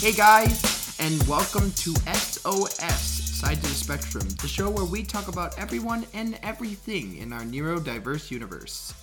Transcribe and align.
Hey 0.00 0.12
guys, 0.12 0.96
and 0.98 1.22
welcome 1.24 1.70
to 1.72 1.94
SOS 2.14 3.02
Side 3.38 3.56
to 3.56 3.68
the 3.68 3.68
Spectrum, 3.68 4.26
the 4.40 4.48
show 4.48 4.70
where 4.70 4.86
we 4.86 5.02
talk 5.02 5.28
about 5.28 5.58
everyone 5.58 6.06
and 6.14 6.38
everything 6.42 7.18
in 7.18 7.34
our 7.34 7.42
neurodiverse 7.42 8.30
universe. 8.30 8.94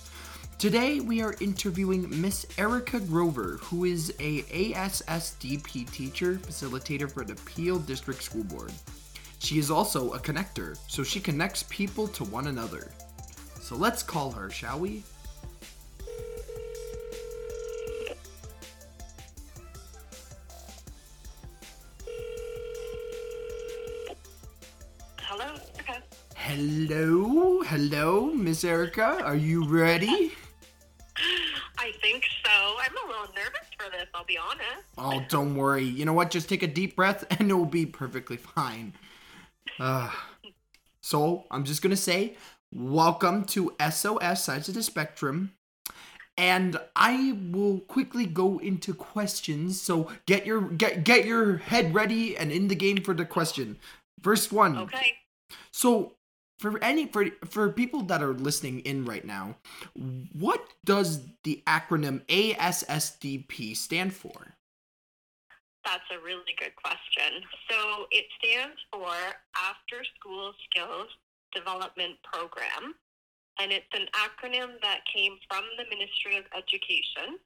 Today 0.58 0.98
we 0.98 1.22
are 1.22 1.36
interviewing 1.40 2.20
Miss 2.20 2.46
Erica 2.58 2.98
Grover, 2.98 3.58
who 3.62 3.84
is 3.84 4.12
a 4.18 4.42
ASSDP 4.42 5.88
teacher 5.92 6.40
facilitator 6.42 7.08
for 7.08 7.24
the 7.24 7.36
Peel 7.44 7.78
District 7.78 8.20
School 8.20 8.42
Board. 8.42 8.72
She 9.38 9.60
is 9.60 9.70
also 9.70 10.14
a 10.14 10.18
connector, 10.18 10.76
so 10.88 11.04
she 11.04 11.20
connects 11.20 11.62
people 11.70 12.08
to 12.08 12.24
one 12.24 12.48
another. 12.48 12.90
So 13.60 13.76
let's 13.76 14.02
call 14.02 14.32
her, 14.32 14.50
shall 14.50 14.80
we? 14.80 15.04
Hello, 26.48 27.60
hello, 27.60 28.32
Miss 28.32 28.64
Erica. 28.64 29.22
Are 29.22 29.36
you 29.36 29.68
ready? 29.68 30.32
I 31.76 31.92
think 32.00 32.24
so. 32.42 32.50
I'm 32.50 32.96
a 32.96 33.06
little 33.06 33.34
nervous 33.36 33.68
for 33.78 33.90
this. 33.90 34.06
I'll 34.14 34.24
be 34.24 34.38
honest. 34.38 34.86
Oh, 34.96 35.22
don't 35.28 35.56
worry. 35.56 35.84
You 35.84 36.06
know 36.06 36.14
what? 36.14 36.30
Just 36.30 36.48
take 36.48 36.62
a 36.62 36.66
deep 36.66 36.96
breath 36.96 37.26
and 37.38 37.50
it 37.50 37.52
will 37.52 37.66
be 37.66 37.84
perfectly 37.84 38.38
fine. 38.38 38.94
Uh, 39.78 40.10
so, 41.02 41.44
I'm 41.50 41.64
just 41.64 41.82
going 41.82 41.90
to 41.90 41.98
say, 41.98 42.38
welcome 42.72 43.44
to 43.48 43.74
SOS 43.78 44.42
Sides 44.42 44.70
of 44.70 44.74
the 44.74 44.82
Spectrum. 44.82 45.52
And 46.38 46.80
I 46.96 47.38
will 47.50 47.80
quickly 47.80 48.24
go 48.24 48.56
into 48.56 48.94
questions. 48.94 49.82
So 49.82 50.10
get 50.24 50.46
your 50.46 50.62
get 50.62 51.04
get 51.04 51.26
your 51.26 51.58
head 51.58 51.92
ready 51.92 52.38
and 52.38 52.50
in 52.50 52.68
the 52.68 52.74
game 52.74 53.02
for 53.02 53.12
the 53.12 53.26
question. 53.26 53.76
First 54.22 54.50
one. 54.50 54.78
Okay. 54.78 55.12
So 55.72 56.14
for 56.58 56.82
any 56.82 57.06
for 57.06 57.26
for 57.44 57.70
people 57.70 58.02
that 58.02 58.22
are 58.22 58.34
listening 58.34 58.80
in 58.80 59.04
right 59.04 59.24
now, 59.24 59.56
what 60.32 60.60
does 60.84 61.22
the 61.44 61.62
acronym 61.66 62.24
ASSDP 62.26 63.76
stand 63.76 64.12
for? 64.12 64.54
That's 65.84 66.04
a 66.12 66.22
really 66.22 66.54
good 66.58 66.74
question. 66.76 67.42
So 67.70 68.06
it 68.10 68.26
stands 68.38 68.76
for 68.92 69.14
After 69.56 70.04
School 70.18 70.52
Skills 70.68 71.08
Development 71.54 72.16
Program, 72.30 72.94
and 73.60 73.72
it's 73.72 73.86
an 73.94 74.06
acronym 74.12 74.80
that 74.82 75.00
came 75.12 75.38
from 75.48 75.64
the 75.78 75.84
Ministry 75.88 76.36
of 76.36 76.44
Education 76.56 77.38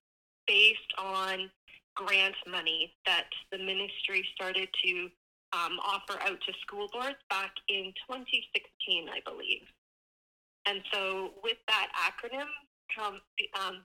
based 0.47 0.93
on 0.99 1.51
grant 1.95 2.35
money 2.49 2.95
that 3.07 3.27
the 3.51 3.59
ministry 3.59 4.27
started 4.35 4.69
to 4.85 5.11
um, 5.53 5.79
offer 5.85 6.21
out 6.23 6.41
to 6.41 6.53
school 6.61 6.89
boards 6.93 7.21
back 7.29 7.53
in 7.69 7.93
2016, 8.09 9.09
I 9.09 9.21
believe. 9.25 9.63
And 10.67 10.81
so 10.93 11.33
with 11.43 11.59
that 11.69 11.89
acronym 11.97 12.49
comes 12.97 13.21
um, 13.61 13.83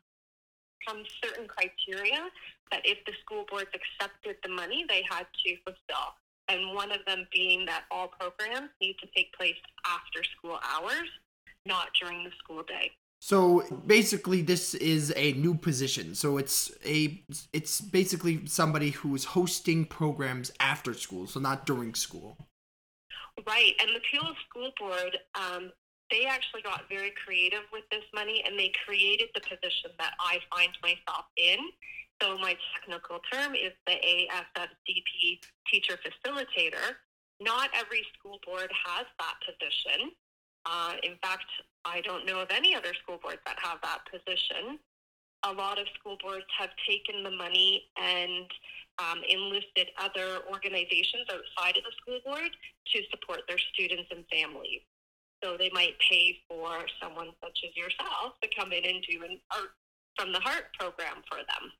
comes 0.88 1.08
certain 1.24 1.48
criteria 1.48 2.30
that 2.72 2.82
if 2.86 3.04
the 3.06 3.14
school 3.22 3.46
boards 3.50 3.70
accepted 3.74 4.38
the 4.44 4.50
money, 4.50 4.86
they 4.88 5.04
had 5.10 5.26
to 5.46 5.56
fulfill. 5.64 6.16
And 6.48 6.76
one 6.76 6.92
of 6.92 7.00
them 7.06 7.28
being 7.34 7.66
that 7.66 7.86
all 7.92 8.08
programs 8.08 8.70
need 8.82 8.96
to 9.00 9.08
take 9.16 9.34
place 9.34 9.58
after 9.86 10.24
school 10.24 10.60
hours, 10.64 11.10
not 11.66 11.88
during 12.00 12.24
the 12.24 12.32
school 12.40 12.64
day. 12.64 12.92
So 13.20 13.64
basically, 13.86 14.42
this 14.42 14.74
is 14.76 15.12
a 15.16 15.34
new 15.34 15.56
position. 15.56 16.16
So 16.16 16.38
it's 16.38 16.72
a 16.86 17.24
it's 17.52 17.82
basically 17.82 18.46
somebody 18.46 18.92
who 18.92 19.16
is 19.16 19.26
hosting 19.26 19.86
programs 19.86 20.52
after 20.60 20.94
school, 20.94 21.28
so 21.28 21.40
not 21.40 21.66
during 21.66 21.96
school. 21.96 22.38
Right. 23.46 23.74
And 23.82 23.90
the 23.96 24.02
Peel 24.12 24.34
School 24.50 24.72
Board, 24.80 25.18
um, 25.36 25.72
they 26.10 26.26
actually 26.26 26.62
got 26.62 26.90
very 26.90 27.14
creative 27.24 27.64
with 27.72 27.84
this 27.92 28.04
money 28.14 28.44
and 28.46 28.58
they 28.58 28.72
created 28.86 29.30
the 29.36 29.42
position 29.42 29.92
that 30.00 30.14
I 30.20 30.40
find 30.50 30.72
myself 30.82 31.26
in. 31.38 31.58
So 32.22 32.38
my 32.38 32.58
technical 32.74 33.20
term 33.32 33.54
is 33.54 33.74
the 33.86 33.94
ASSDP 33.94 35.40
teacher 35.72 36.00
facilitator. 36.02 36.98
Not 37.40 37.70
every 37.76 38.04
school 38.18 38.40
board 38.46 38.72
has 38.86 39.06
that 39.20 39.36
position. 39.46 40.12
Uh, 40.68 40.94
in 41.04 41.16
fact, 41.24 41.48
I 41.86 42.02
don't 42.02 42.26
know 42.26 42.42
of 42.42 42.52
any 42.52 42.76
other 42.76 42.94
school 43.02 43.20
boards 43.22 43.40
that 43.46 43.56
have 43.64 43.80
that 43.84 44.04
position. 44.12 44.80
A 45.46 45.54
lot 45.54 45.80
of 45.80 45.88
school 45.98 46.18
boards 46.22 46.46
have 46.60 46.70
taken 46.88 47.24
the 47.24 47.32
money 47.32 47.84
and 47.96 48.46
um, 49.00 49.22
enlisted 49.30 49.88
other 49.98 50.44
organizations 50.52 51.24
outside 51.32 51.78
of 51.78 51.84
the 51.88 51.94
school 52.02 52.20
board 52.26 52.52
to 52.52 53.00
support 53.12 53.42
their 53.48 53.60
students 53.74 54.10
and 54.12 54.26
families. 54.28 54.82
So 55.44 55.56
they 55.56 55.70
might 55.72 55.94
pay 56.10 56.40
for 56.50 56.84
someone 57.02 57.30
such 57.42 57.60
as 57.64 57.78
yourself 57.78 58.36
to 58.42 58.50
come 58.58 58.74
in 58.74 58.84
and 58.84 59.06
do 59.08 59.24
an 59.24 59.40
art 59.54 59.72
from 60.18 60.34
the 60.34 60.40
heart 60.40 60.74
program 60.80 61.22
for 61.30 61.38
them. 61.38 61.72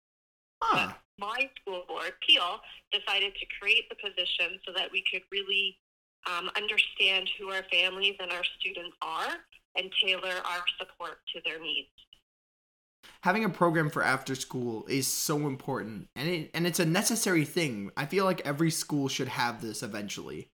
Huh. 0.62 0.94
My 1.20 1.50
school 1.60 1.84
board, 1.88 2.14
Peel, 2.22 2.62
decided 2.92 3.34
to 3.34 3.46
create 3.60 3.90
the 3.90 3.98
position 3.98 4.62
so 4.66 4.72
that 4.78 4.92
we 4.92 5.04
could 5.12 5.24
really 5.32 5.78
um, 6.26 6.50
understand 6.56 7.30
who 7.40 7.50
our 7.50 7.64
families 7.72 8.16
and 8.20 8.32
our 8.32 8.44
students 8.60 8.96
are 9.02 9.38
and 9.76 9.92
tailor 10.04 10.36
our 10.46 10.64
support 10.80 11.20
to 11.34 11.42
their 11.46 11.60
needs. 11.60 11.90
Having 13.22 13.46
a 13.46 13.50
program 13.50 13.90
for 13.90 14.04
after 14.04 14.36
school 14.36 14.86
is 14.88 15.08
so 15.08 15.48
important, 15.48 16.10
and 16.16 16.28
it 16.28 16.52
and 16.54 16.68
it's 16.68 16.80
a 16.80 16.86
necessary 16.86 17.46
thing. 17.46 17.92
I 17.96 18.06
feel 18.06 18.26
like 18.26 18.42
every 18.46 18.72
school 18.72 19.08
should 19.08 19.28
have 19.28 19.62
this 19.62 19.84
eventually. 19.84 20.50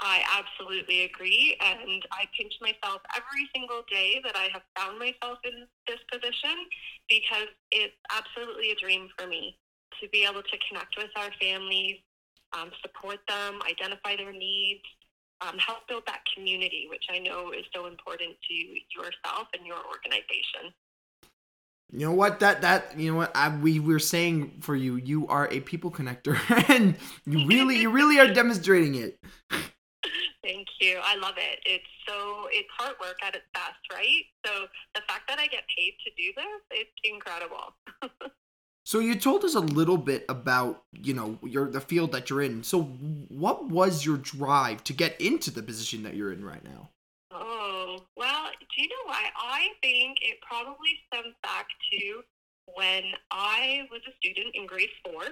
I 0.00 0.22
absolutely 0.36 1.04
agree, 1.04 1.56
and 1.60 2.02
I 2.10 2.24
pinch 2.36 2.54
myself 2.60 3.02
every 3.16 3.48
single 3.54 3.82
day 3.90 4.20
that 4.24 4.36
I 4.36 4.48
have 4.52 4.62
found 4.76 4.98
myself 4.98 5.38
in 5.44 5.66
this 5.86 6.00
position 6.10 6.66
because 7.08 7.48
it's 7.70 7.94
absolutely 8.10 8.72
a 8.72 8.76
dream 8.76 9.08
for 9.16 9.26
me 9.26 9.58
to 10.00 10.08
be 10.08 10.24
able 10.24 10.42
to 10.42 10.56
connect 10.68 10.96
with 10.96 11.10
our 11.16 11.30
families, 11.40 11.98
um, 12.56 12.70
support 12.80 13.18
them, 13.28 13.60
identify 13.68 14.16
their 14.16 14.32
needs, 14.32 14.82
um, 15.40 15.58
help 15.58 15.88
build 15.88 16.04
that 16.06 16.20
community, 16.34 16.86
which 16.88 17.04
I 17.10 17.18
know 17.18 17.50
is 17.50 17.64
so 17.74 17.86
important 17.86 18.36
to 18.48 18.54
yourself 18.54 19.48
and 19.56 19.66
your 19.66 19.78
organization. 19.88 20.72
You 21.92 22.06
know 22.06 22.12
what? 22.12 22.40
That 22.40 22.62
that 22.62 22.98
you 22.98 23.12
know 23.12 23.18
what 23.18 23.32
I, 23.34 23.54
we 23.54 23.78
were 23.78 23.98
saying 23.98 24.60
for 24.60 24.74
you. 24.74 24.96
You 24.96 25.28
are 25.28 25.46
a 25.50 25.60
people 25.60 25.90
connector, 25.90 26.38
and 26.70 26.96
you 27.26 27.46
really 27.46 27.80
you 27.80 27.90
really 27.90 28.18
are 28.18 28.32
demonstrating 28.32 28.94
it. 28.94 29.18
Thank 30.42 30.68
you. 30.80 30.98
I 31.02 31.16
love 31.16 31.34
it. 31.36 31.60
It's 31.66 31.84
so 32.08 32.46
it's 32.50 32.68
hard 32.78 32.96
work 32.98 33.18
at 33.22 33.34
its 33.34 33.44
best, 33.52 33.78
right? 33.92 34.24
So 34.46 34.66
the 34.94 35.02
fact 35.06 35.28
that 35.28 35.38
I 35.38 35.46
get 35.48 35.64
paid 35.76 35.92
to 36.04 36.10
do 36.16 36.32
this, 36.34 36.80
it's 36.80 36.90
incredible. 37.04 37.74
So 38.84 38.98
you 38.98 39.14
told 39.14 39.44
us 39.44 39.54
a 39.54 39.60
little 39.60 39.96
bit 39.96 40.24
about 40.28 40.82
you 40.92 41.14
know 41.14 41.38
your 41.42 41.70
the 41.70 41.80
field 41.80 42.12
that 42.12 42.30
you're 42.30 42.42
in. 42.42 42.62
So 42.62 42.82
what 42.82 43.68
was 43.68 44.04
your 44.04 44.16
drive 44.16 44.82
to 44.84 44.92
get 44.92 45.20
into 45.20 45.50
the 45.50 45.62
position 45.62 46.02
that 46.02 46.14
you're 46.14 46.32
in 46.32 46.44
right 46.44 46.64
now? 46.64 46.90
Oh, 47.30 48.00
well, 48.16 48.50
do 48.58 48.82
you 48.82 48.88
know 48.88 49.04
why? 49.06 49.24
I 49.36 49.68
think 49.80 50.18
it 50.20 50.38
probably 50.46 50.90
stems 51.06 51.34
back 51.42 51.66
to 51.92 52.22
when 52.74 53.04
I 53.30 53.82
was 53.90 54.00
a 54.08 54.12
student 54.18 54.54
in 54.54 54.66
grade 54.66 54.90
four 55.04 55.22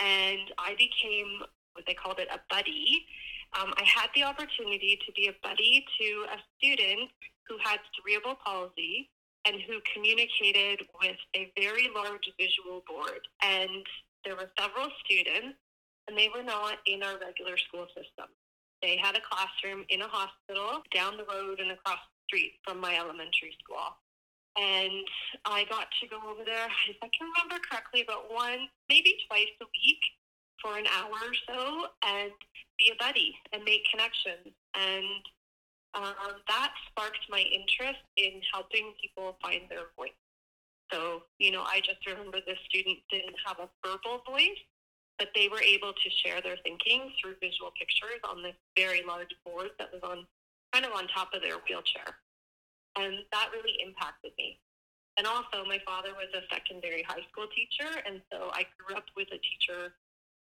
and 0.00 0.40
I 0.58 0.72
became 0.78 1.40
what 1.74 1.84
they 1.86 1.94
called 1.94 2.18
it 2.18 2.28
a 2.32 2.40
buddy. 2.50 3.06
Um, 3.58 3.72
I 3.76 3.84
had 3.84 4.08
the 4.14 4.22
opportunity 4.22 4.98
to 5.06 5.12
be 5.12 5.28
a 5.28 5.34
buddy 5.42 5.84
to 6.00 6.06
a 6.32 6.38
student 6.56 7.10
who 7.48 7.56
had 7.62 7.80
cerebral 7.96 8.36
palsy 8.44 9.10
and 9.46 9.56
who 9.66 9.80
communicated 9.94 10.86
with 11.00 11.16
a 11.34 11.50
very 11.58 11.88
large 11.94 12.28
visual 12.38 12.82
board. 12.86 13.20
And 13.42 13.86
there 14.24 14.36
were 14.36 14.50
several 14.58 14.88
students, 15.04 15.56
and 16.08 16.16
they 16.16 16.28
were 16.34 16.42
not 16.42 16.78
in 16.86 17.02
our 17.02 17.18
regular 17.18 17.56
school 17.56 17.86
system. 17.96 18.28
They 18.82 18.96
had 18.96 19.16
a 19.16 19.20
classroom 19.20 19.84
in 19.88 20.02
a 20.02 20.08
hospital 20.08 20.82
down 20.94 21.16
the 21.16 21.24
road 21.24 21.60
and 21.60 21.72
across 21.72 22.00
the 22.00 22.20
street 22.28 22.52
from 22.64 22.80
my 22.80 22.96
elementary 22.96 23.56
school. 23.62 23.96
And 24.58 25.06
I 25.44 25.64
got 25.70 25.86
to 26.00 26.08
go 26.08 26.18
over 26.28 26.44
there, 26.44 26.66
if 26.88 26.96
I 27.02 27.08
can 27.16 27.28
remember 27.28 27.62
correctly, 27.64 28.02
about 28.02 28.32
one, 28.32 28.68
maybe 28.88 29.16
twice 29.28 29.52
a 29.62 29.64
week 29.64 30.02
for 30.60 30.76
an 30.76 30.86
hour 30.86 31.16
or 31.16 31.36
so 31.48 31.86
and 32.04 32.32
be 32.78 32.92
a 32.92 33.02
buddy 33.02 33.36
and 33.52 33.64
make 33.64 33.88
connections. 33.90 34.52
And 34.74 35.24
um, 35.94 36.38
that 36.48 36.72
sparked 36.88 37.26
my 37.28 37.40
interest 37.40 38.00
in 38.16 38.40
helping 38.52 38.94
people 39.00 39.36
find 39.42 39.62
their 39.68 39.90
voice. 39.96 40.16
So, 40.92 41.22
you 41.38 41.50
know, 41.50 41.62
I 41.62 41.80
just 41.80 42.04
remember 42.06 42.38
this 42.46 42.58
student 42.68 42.98
didn't 43.10 43.36
have 43.46 43.58
a 43.58 43.68
verbal 43.84 44.22
voice, 44.26 44.58
but 45.18 45.28
they 45.34 45.48
were 45.48 45.60
able 45.62 45.92
to 45.92 46.08
share 46.22 46.40
their 46.40 46.56
thinking 46.62 47.12
through 47.20 47.34
visual 47.40 47.70
pictures 47.78 48.18
on 48.28 48.42
this 48.42 48.54
very 48.76 49.02
large 49.06 49.30
board 49.44 49.70
that 49.78 49.92
was 49.92 50.02
on 50.02 50.26
kind 50.72 50.84
of 50.84 50.92
on 50.92 51.06
top 51.08 51.30
of 51.34 51.42
their 51.42 51.58
wheelchair. 51.68 52.18
And 52.96 53.18
that 53.32 53.50
really 53.52 53.74
impacted 53.84 54.32
me. 54.38 54.58
And 55.16 55.26
also, 55.26 55.64
my 55.66 55.78
father 55.84 56.10
was 56.14 56.28
a 56.34 56.42
secondary 56.54 57.02
high 57.02 57.22
school 57.30 57.46
teacher, 57.54 58.00
and 58.06 58.22
so 58.32 58.50
I 58.52 58.64
grew 58.78 58.96
up 58.96 59.04
with 59.16 59.28
a 59.28 59.38
teacher 59.38 59.94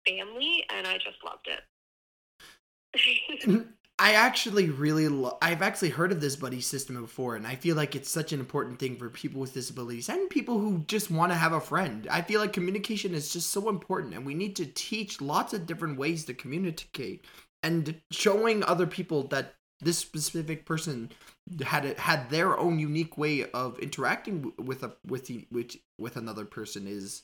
family, 0.06 0.64
and 0.74 0.86
I 0.86 0.94
just 0.94 1.22
loved 1.24 1.48
it. 1.48 1.62
I 3.98 4.14
actually 4.14 4.70
really 4.70 5.08
lo- 5.08 5.38
I've 5.40 5.62
actually 5.62 5.90
heard 5.90 6.10
of 6.10 6.20
this 6.20 6.34
buddy 6.34 6.60
system 6.60 7.00
before 7.00 7.36
and 7.36 7.46
I 7.46 7.54
feel 7.54 7.76
like 7.76 7.94
it's 7.94 8.10
such 8.10 8.32
an 8.32 8.40
important 8.40 8.78
thing 8.80 8.96
for 8.96 9.08
people 9.08 9.40
with 9.40 9.54
disabilities 9.54 10.08
and 10.08 10.28
people 10.28 10.58
who 10.58 10.84
just 10.88 11.10
want 11.10 11.30
to 11.30 11.36
have 11.38 11.52
a 11.52 11.60
friend. 11.60 12.08
I 12.10 12.22
feel 12.22 12.40
like 12.40 12.52
communication 12.52 13.14
is 13.14 13.32
just 13.32 13.50
so 13.50 13.68
important 13.68 14.14
and 14.14 14.26
we 14.26 14.34
need 14.34 14.56
to 14.56 14.66
teach 14.66 15.20
lots 15.20 15.54
of 15.54 15.66
different 15.66 15.96
ways 15.96 16.24
to 16.24 16.34
communicate 16.34 17.24
and 17.62 18.00
showing 18.10 18.64
other 18.64 18.86
people 18.86 19.28
that 19.28 19.54
this 19.80 19.98
specific 19.98 20.66
person 20.66 21.10
had 21.64 21.84
a, 21.84 22.00
had 22.00 22.30
their 22.30 22.58
own 22.58 22.78
unique 22.78 23.16
way 23.16 23.48
of 23.50 23.78
interacting 23.78 24.52
with 24.58 24.82
a 24.82 24.96
with 25.06 25.26
the, 25.26 25.46
with 25.50 25.76
with 25.98 26.16
another 26.16 26.44
person 26.44 26.86
is 26.86 27.22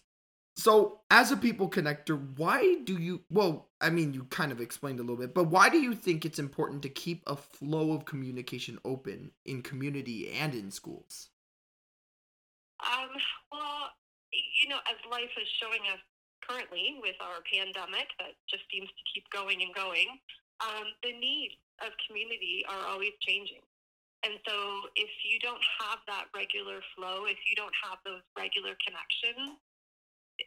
so, 0.61 1.01
as 1.11 1.33
a 1.33 1.37
people 1.37 1.71
connector, 1.71 2.21
why 2.37 2.77
do 2.85 2.99
you, 2.99 3.23
well, 3.31 3.69
I 3.81 3.89
mean, 3.89 4.13
you 4.13 4.25
kind 4.25 4.53
of 4.53 4.61
explained 4.61 4.99
a 4.99 5.03
little 5.03 5.17
bit, 5.17 5.33
but 5.33 5.49
why 5.49 5.69
do 5.71 5.79
you 5.79 5.95
think 5.95 6.25
it's 6.25 6.39
important 6.39 6.83
to 6.83 6.89
keep 6.89 7.23
a 7.27 7.37
flow 7.37 7.93
of 7.93 8.05
communication 8.05 8.79
open 8.85 9.31
in 9.47 9.63
community 9.63 10.31
and 10.31 10.55
in 10.55 10.71
schools? 10.71 11.31
Um, 12.81 13.09
well, 13.53 13.89
you 14.33 14.69
know, 14.69 14.81
as 14.85 14.97
life 15.11 15.33
is 15.41 15.49
showing 15.61 15.81
us 15.93 16.01
currently 16.45 17.01
with 17.01 17.17
our 17.21 17.41
pandemic 17.49 18.09
that 18.19 18.37
just 18.49 18.65
seems 18.73 18.89
to 18.89 19.03
keep 19.15 19.25
going 19.33 19.63
and 19.63 19.75
going, 19.75 20.09
um, 20.61 20.85
the 21.03 21.13
needs 21.17 21.57
of 21.81 21.93
community 22.05 22.65
are 22.69 22.85
always 22.89 23.17
changing. 23.25 23.65
And 24.25 24.37
so, 24.45 24.85
if 24.97 25.09
you 25.25 25.41
don't 25.41 25.65
have 25.81 26.05
that 26.05 26.29
regular 26.37 26.85
flow, 26.93 27.25
if 27.25 27.41
you 27.49 27.57
don't 27.57 27.73
have 27.89 27.97
those 28.05 28.21
regular 28.37 28.77
connections, 28.85 29.57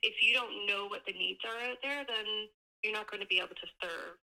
if 0.01 0.15
you 0.23 0.33
don't 0.33 0.65
know 0.65 0.87
what 0.89 1.05
the 1.05 1.13
needs 1.13 1.39
are 1.45 1.59
out 1.69 1.77
there, 1.83 2.01
then 2.07 2.49
you're 2.81 2.95
not 2.95 3.09
going 3.09 3.21
to 3.21 3.29
be 3.29 3.37
able 3.37 3.55
to 3.55 3.69
serve. 3.79 4.17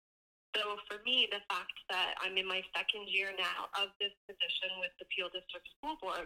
So 0.58 0.82
for 0.90 0.98
me, 1.06 1.30
the 1.30 1.46
fact 1.46 1.78
that 1.94 2.18
I'm 2.26 2.34
in 2.34 2.50
my 2.50 2.66
second 2.74 3.06
year 3.06 3.30
now 3.38 3.70
of 3.78 3.94
this 4.02 4.14
position 4.26 4.82
with 4.82 4.90
the 4.98 5.06
Peel 5.14 5.30
District 5.30 5.66
School 5.78 6.02
Board, 6.02 6.26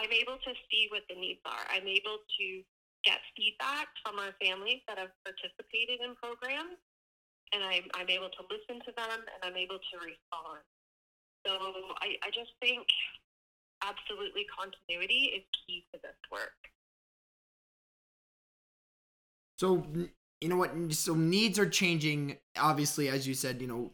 I'm 0.00 0.08
able 0.08 0.40
to 0.40 0.52
see 0.72 0.88
what 0.88 1.04
the 1.12 1.18
needs 1.18 1.44
are. 1.44 1.68
I'm 1.68 1.84
able 1.84 2.24
to 2.24 2.46
get 3.04 3.20
feedback 3.36 3.92
from 4.00 4.16
our 4.16 4.32
families 4.40 4.80
that 4.88 4.96
have 4.96 5.12
participated 5.28 6.00
in 6.00 6.16
programs, 6.16 6.80
and 7.52 7.60
I'm, 7.60 7.84
I'm 7.96 8.08
able 8.08 8.32
to 8.32 8.42
listen 8.48 8.80
to 8.88 8.92
them 8.96 9.20
and 9.28 9.40
I'm 9.44 9.60
able 9.60 9.80
to 9.80 9.94
respond. 10.00 10.64
So 11.44 11.52
I, 12.00 12.16
I 12.24 12.28
just 12.32 12.52
think 12.64 12.84
absolutely 13.84 14.48
continuity 14.48 15.36
is 15.36 15.44
key 15.64 15.84
to 15.92 16.00
this 16.00 16.16
work. 16.32 16.56
So 19.60 19.86
you 20.40 20.48
know 20.48 20.56
what? 20.56 20.72
So 20.94 21.14
needs 21.14 21.58
are 21.58 21.68
changing. 21.68 22.38
Obviously, 22.58 23.10
as 23.10 23.28
you 23.28 23.34
said, 23.34 23.60
you 23.60 23.66
know, 23.66 23.90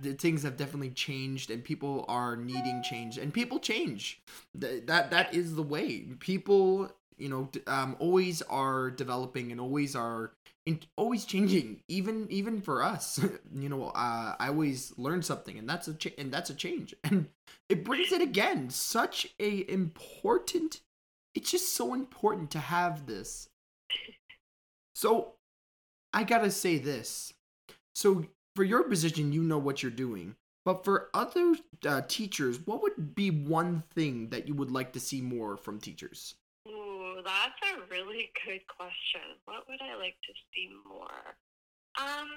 the 0.00 0.14
things 0.14 0.42
have 0.42 0.56
definitely 0.56 0.88
changed, 0.88 1.50
and 1.50 1.62
people 1.62 2.06
are 2.08 2.34
needing 2.34 2.82
change, 2.82 3.18
and 3.18 3.32
people 3.32 3.58
change. 3.58 4.22
That 4.54 5.10
that 5.10 5.34
is 5.34 5.54
the 5.54 5.62
way. 5.62 6.00
People, 6.18 6.90
you 7.18 7.28
know, 7.28 7.50
um, 7.66 7.94
always 7.98 8.40
are 8.40 8.90
developing 8.90 9.52
and 9.52 9.60
always 9.60 9.94
are 9.94 10.32
in, 10.64 10.80
always 10.96 11.26
changing. 11.26 11.82
Even 11.88 12.26
even 12.30 12.62
for 12.62 12.82
us, 12.82 13.20
you 13.54 13.68
know, 13.68 13.88
uh, 13.88 14.34
I 14.40 14.48
always 14.48 14.94
learn 14.96 15.20
something, 15.20 15.58
and 15.58 15.68
that's 15.68 15.88
a 15.88 15.94
ch- 15.94 16.14
and 16.16 16.32
that's 16.32 16.48
a 16.48 16.54
change, 16.54 16.94
and 17.04 17.28
it 17.68 17.84
brings 17.84 18.12
it 18.12 18.22
again. 18.22 18.70
Such 18.70 19.26
a 19.38 19.70
important. 19.70 20.80
It's 21.34 21.50
just 21.50 21.74
so 21.74 21.92
important 21.92 22.50
to 22.52 22.58
have 22.58 23.04
this 23.06 23.50
so 25.02 25.32
I 26.12 26.22
gotta 26.22 26.50
say 26.52 26.78
this. 26.78 27.34
So 27.92 28.24
for 28.54 28.62
your 28.62 28.84
position, 28.84 29.32
you 29.32 29.42
know 29.42 29.58
what 29.58 29.82
you're 29.82 29.90
doing. 29.90 30.36
But 30.64 30.84
for 30.84 31.10
other 31.12 31.56
uh, 31.84 32.02
teachers, 32.06 32.64
what 32.64 32.82
would 32.82 33.16
be 33.16 33.32
one 33.32 33.82
thing 33.96 34.28
that 34.28 34.46
you 34.46 34.54
would 34.54 34.70
like 34.70 34.92
to 34.92 35.00
see 35.00 35.20
more 35.20 35.56
from 35.56 35.80
teachers? 35.80 36.36
Ooh, 36.68 37.16
that's 37.24 37.58
a 37.74 37.80
really 37.90 38.30
good 38.46 38.60
question. 38.68 39.42
What 39.46 39.66
would 39.68 39.80
I 39.82 39.96
like 39.96 40.14
to 40.22 40.32
see 40.54 40.70
more? 40.88 41.34
Um, 41.98 42.28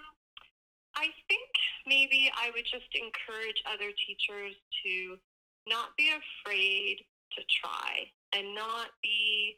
I 0.95 1.05
think 1.27 1.49
maybe 1.85 2.31
I 2.35 2.49
would 2.55 2.65
just 2.65 2.89
encourage 2.95 3.61
other 3.71 3.91
teachers 4.07 4.55
to 4.83 5.17
not 5.69 5.95
be 5.97 6.09
afraid 6.09 6.97
to 7.37 7.41
try 7.61 8.09
and 8.33 8.55
not 8.55 8.87
be 9.03 9.57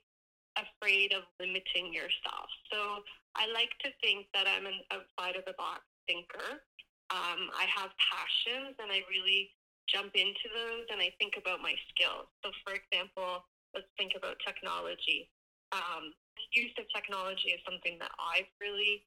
afraid 0.58 1.14
of 1.14 1.24
limiting 1.40 1.94
yourself. 1.94 2.50
So 2.74 3.06
I 3.38 3.46
like 3.54 3.72
to 3.86 3.90
think 4.02 4.28
that 4.34 4.50
I'm 4.50 4.66
an 4.66 4.82
outside 4.90 5.38
of 5.38 5.46
the 5.46 5.54
box 5.58 5.86
thinker. 6.10 6.66
Um, 7.14 7.54
I 7.56 7.70
have 7.70 7.94
passions 8.02 8.76
and 8.82 8.92
I 8.92 9.06
really 9.08 9.54
jump 9.88 10.12
into 10.18 10.52
those 10.52 10.90
and 10.92 11.00
I 11.00 11.14
think 11.22 11.40
about 11.40 11.64
my 11.64 11.76
skills. 11.88 12.28
So, 12.44 12.52
for 12.66 12.76
example, 12.76 13.48
let's 13.72 13.88
think 13.96 14.18
about 14.18 14.36
technology. 14.44 15.32
Um, 15.72 16.12
use 16.52 16.72
of 16.80 16.88
technology 16.92 17.56
is 17.56 17.62
something 17.64 17.96
that 18.00 18.12
I've 18.20 18.52
really 18.60 19.04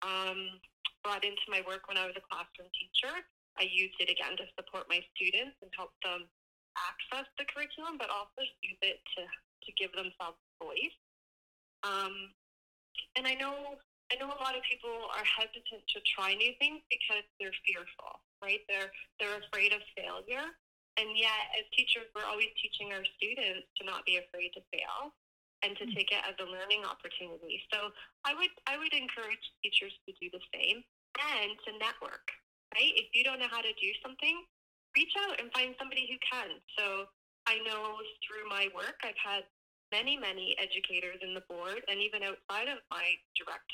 um, 0.00 0.60
brought 1.04 1.24
into 1.24 1.44
my 1.48 1.60
work 1.66 1.88
when 1.88 1.98
I 1.98 2.08
was 2.08 2.16
a 2.16 2.24
classroom 2.24 2.68
teacher. 2.72 3.12
I 3.60 3.68
used 3.68 4.00
it 4.00 4.08
again 4.08 4.36
to 4.40 4.48
support 4.56 4.88
my 4.88 5.04
students 5.12 5.56
and 5.60 5.68
help 5.76 5.92
them 6.00 6.24
access 6.76 7.28
the 7.36 7.44
curriculum, 7.52 8.00
but 8.00 8.08
also 8.08 8.40
use 8.64 8.80
it 8.80 9.00
to, 9.16 9.22
to 9.28 9.70
give 9.76 9.92
themselves 9.92 10.40
voice. 10.62 10.96
Um, 11.82 12.30
and 13.18 13.26
I 13.26 13.34
know 13.34 13.82
I 14.12 14.20
know 14.20 14.28
a 14.28 14.40
lot 14.44 14.52
of 14.52 14.62
people 14.68 14.92
are 15.16 15.24
hesitant 15.24 15.88
to 15.96 15.98
try 16.04 16.36
new 16.36 16.52
things 16.60 16.84
because 16.92 17.24
they're 17.40 17.56
fearful, 17.64 18.20
right? 18.44 18.60
They're 18.68 18.92
they're 19.18 19.40
afraid 19.40 19.72
of 19.72 19.82
failure. 19.96 20.46
And 21.00 21.08
yet 21.16 21.56
as 21.56 21.64
teachers 21.72 22.12
we're 22.12 22.28
always 22.28 22.52
teaching 22.60 22.92
our 22.92 23.00
students 23.16 23.64
to 23.80 23.88
not 23.88 24.04
be 24.04 24.20
afraid 24.20 24.52
to 24.54 24.62
fail 24.68 25.16
and 25.64 25.72
to 25.80 25.88
hmm. 25.88 25.94
take 25.96 26.12
it 26.12 26.22
as 26.28 26.36
a 26.42 26.46
learning 26.46 26.84
opportunity. 26.84 27.64
So 27.72 27.90
I 28.28 28.36
would 28.36 28.52
I 28.68 28.76
would 28.76 28.92
encourage 28.92 29.42
teachers 29.64 29.96
to 30.06 30.12
do 30.20 30.28
the 30.28 30.42
same 30.52 30.84
and 31.16 31.50
to 31.66 31.70
network, 31.80 32.28
right? 32.76 32.92
If 32.96 33.12
you 33.16 33.24
don't 33.24 33.40
know 33.40 33.50
how 33.50 33.64
to 33.64 33.74
do 33.80 33.90
something, 34.04 34.44
reach 34.92 35.12
out 35.24 35.40
and 35.40 35.48
find 35.56 35.72
somebody 35.80 36.04
who 36.04 36.20
can. 36.20 36.60
So 36.76 37.08
I 37.48 37.58
know 37.64 37.96
through 38.22 38.44
my 38.52 38.68
work 38.76 39.00
I've 39.02 39.18
had 39.18 39.48
many, 39.92 40.16
many 40.16 40.56
educators 40.56 41.20
in 41.20 41.36
the 41.36 41.44
board 41.46 41.84
and 41.86 42.00
even 42.00 42.24
outside 42.24 42.72
of 42.72 42.80
my 42.90 43.04
direct 43.36 43.68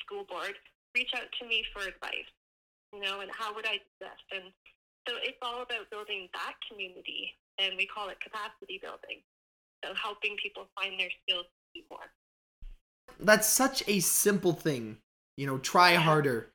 school 0.00 0.24
board 0.24 0.56
reach 0.96 1.12
out 1.14 1.28
to 1.38 1.46
me 1.46 1.62
for 1.72 1.84
advice, 1.84 2.32
you 2.92 3.00
know, 3.00 3.20
and 3.20 3.30
how 3.30 3.54
would 3.54 3.66
I 3.66 3.76
do 3.76 3.90
this? 4.00 4.20
And 4.32 4.44
so 5.06 5.14
it's 5.22 5.38
all 5.42 5.60
about 5.62 5.90
building 5.90 6.28
that 6.32 6.54
community, 6.68 7.36
and 7.58 7.76
we 7.76 7.86
call 7.86 8.08
it 8.08 8.16
capacity 8.20 8.80
building. 8.80 9.20
So 9.84 9.92
helping 9.94 10.36
people 10.42 10.66
find 10.80 10.98
their 10.98 11.12
skills 11.22 11.44
to 11.44 11.80
do 11.80 11.86
more. 11.90 12.08
That's 13.20 13.46
such 13.46 13.84
a 13.86 14.00
simple 14.00 14.52
thing, 14.52 14.96
you 15.36 15.46
know, 15.46 15.58
try 15.58 15.94
harder 15.94 16.50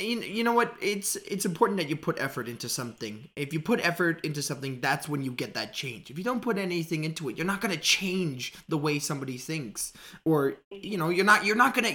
you, 0.00 0.20
you 0.22 0.42
know 0.42 0.52
what? 0.52 0.74
It's 0.82 1.14
it's 1.16 1.44
important 1.44 1.78
that 1.78 1.88
you 1.88 1.94
put 1.94 2.18
effort 2.18 2.48
into 2.48 2.68
something. 2.68 3.28
If 3.36 3.52
you 3.52 3.60
put 3.60 3.84
effort 3.84 4.24
into 4.24 4.42
something 4.42 4.80
that's 4.80 5.08
when 5.08 5.22
you 5.22 5.30
get 5.30 5.54
that 5.54 5.72
change. 5.72 6.10
If 6.10 6.18
you 6.18 6.24
don't 6.24 6.42
put 6.42 6.58
anything 6.58 7.04
into 7.04 7.28
it 7.28 7.36
you're 7.36 7.46
not 7.46 7.60
going 7.60 7.74
to 7.74 7.80
change 7.80 8.54
the 8.68 8.78
way 8.78 8.98
somebody 8.98 9.38
thinks. 9.38 9.92
Or 10.24 10.54
you 10.70 10.98
know 10.98 11.10
you're 11.10 11.24
not 11.24 11.44
you're 11.44 11.56
not 11.56 11.74
going 11.74 11.94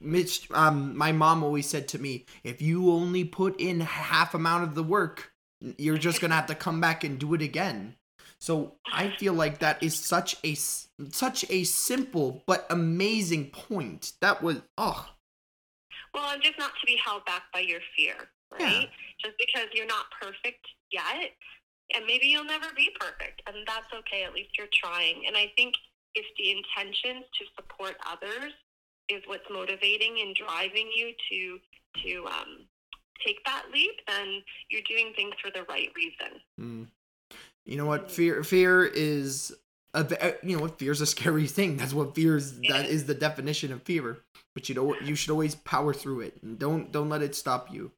to 0.00 0.54
um 0.54 0.96
my 0.96 1.12
mom 1.12 1.44
always 1.44 1.68
said 1.68 1.86
to 1.88 1.98
me 2.00 2.26
if 2.42 2.60
you 2.60 2.90
only 2.90 3.24
put 3.24 3.60
in 3.60 3.80
half 3.80 4.34
amount 4.34 4.64
of 4.64 4.74
the 4.74 4.82
work 4.82 5.32
you're 5.78 5.98
just 5.98 6.20
going 6.20 6.30
to 6.30 6.36
have 6.36 6.46
to 6.46 6.54
come 6.54 6.80
back 6.80 7.04
and 7.04 7.18
do 7.18 7.34
it 7.34 7.42
again. 7.42 7.94
So 8.40 8.74
i 8.92 9.08
feel 9.18 9.34
like 9.34 9.60
that 9.60 9.82
is 9.82 9.94
such 9.94 10.36
a 10.44 10.54
such 10.54 11.44
a 11.48 11.62
simple 11.62 12.42
but 12.46 12.66
amazing 12.70 13.50
point. 13.50 14.12
That 14.20 14.42
was 14.42 14.62
oh 14.76 15.13
well, 16.14 16.30
and 16.32 16.42
just 16.42 16.58
not 16.58 16.72
to 16.80 16.86
be 16.86 16.96
held 17.04 17.24
back 17.24 17.42
by 17.52 17.60
your 17.60 17.80
fear, 17.96 18.14
right? 18.52 18.88
Yeah. 18.88 19.24
Just 19.24 19.36
because 19.38 19.68
you're 19.74 19.86
not 19.86 20.06
perfect 20.20 20.64
yet, 20.90 21.34
and 21.94 22.06
maybe 22.06 22.26
you'll 22.26 22.44
never 22.44 22.68
be 22.76 22.90
perfect, 22.98 23.42
and 23.46 23.56
that's 23.66 23.92
okay. 23.92 24.24
At 24.24 24.32
least 24.32 24.56
you're 24.56 24.72
trying. 24.72 25.24
And 25.26 25.36
I 25.36 25.52
think 25.56 25.74
if 26.14 26.24
the 26.38 26.50
intentions 26.50 27.24
to 27.38 27.44
support 27.56 27.96
others 28.06 28.52
is 29.08 29.22
what's 29.26 29.44
motivating 29.50 30.18
and 30.24 30.34
driving 30.34 30.90
you 30.94 31.12
to 31.30 31.58
to 32.04 32.26
um, 32.26 32.66
take 33.24 33.44
that 33.44 33.64
leap, 33.72 33.92
then 34.08 34.42
you're 34.70 34.82
doing 34.88 35.12
things 35.14 35.34
for 35.42 35.50
the 35.50 35.64
right 35.68 35.90
reason. 35.94 36.40
Mm. 36.60 36.86
You 37.64 37.76
know 37.76 37.86
what? 37.86 38.10
Fear 38.10 38.44
fear 38.44 38.84
is 38.84 39.54
you 40.42 40.56
know 40.56 40.62
what 40.62 40.78
fear 40.78 40.92
is 40.92 41.00
a 41.00 41.06
scary 41.06 41.46
thing. 41.58 41.76
That's 41.76 41.94
what 41.94 42.14
fear 42.14 42.36
is. 42.36 42.60
That 42.68 42.86
is 42.86 43.06
the 43.06 43.14
definition 43.14 43.72
of 43.72 43.82
fear 43.82 44.18
but 44.54 44.68
you 44.68 44.74
know 44.74 44.94
you 45.00 45.14
should 45.14 45.30
always 45.30 45.54
power 45.56 45.92
through 45.92 46.20
it 46.20 46.38
and 46.42 46.58
don't 46.58 46.92
don't 46.92 47.08
let 47.08 47.22
it 47.22 47.34
stop 47.34 47.70
you 47.70 47.90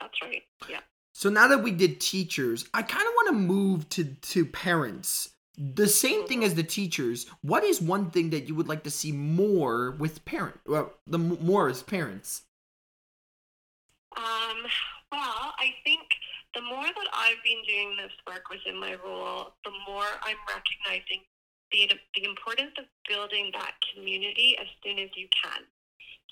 that's 0.00 0.20
right 0.22 0.42
yeah 0.68 0.80
so 1.12 1.28
now 1.28 1.46
that 1.46 1.62
we 1.62 1.70
did 1.70 2.00
teachers 2.00 2.66
i 2.74 2.82
kind 2.82 3.06
of 3.06 3.12
want 3.14 3.28
to 3.28 3.34
move 3.34 3.88
to 3.88 4.04
to 4.04 4.44
parents 4.44 5.30
the 5.56 5.86
same 5.86 6.26
thing 6.26 6.42
as 6.42 6.56
the 6.56 6.64
teachers. 6.64 7.26
What 7.42 7.62
is 7.62 7.80
one 7.80 8.10
thing 8.10 8.30
that 8.30 8.48
you 8.48 8.56
would 8.56 8.66
like 8.66 8.82
to 8.82 8.90
see 8.90 9.12
more 9.12 9.92
with 9.92 10.24
parent? 10.24 10.58
Well, 10.66 10.92
the 11.06 11.16
more 11.16 11.68
as 11.68 11.80
parents. 11.80 12.42
Um, 14.16 14.66
well, 15.12 15.54
I 15.56 15.72
think 15.84 16.00
the 16.54 16.62
more 16.62 16.86
that 16.86 17.10
I've 17.12 17.42
been 17.44 17.62
doing 17.66 17.96
this 17.98 18.14
work 18.26 18.48
within 18.48 18.78
my 18.78 18.96
role, 19.04 19.54
the 19.64 19.74
more 19.86 20.06
I'm 20.22 20.38
recognizing 20.46 21.26
the, 21.72 21.90
the 22.14 22.24
importance 22.24 22.72
of 22.78 22.86
building 23.08 23.50
that 23.54 23.74
community 23.92 24.56
as 24.60 24.66
soon 24.84 24.98
as 24.98 25.10
you 25.16 25.26
can. 25.34 25.66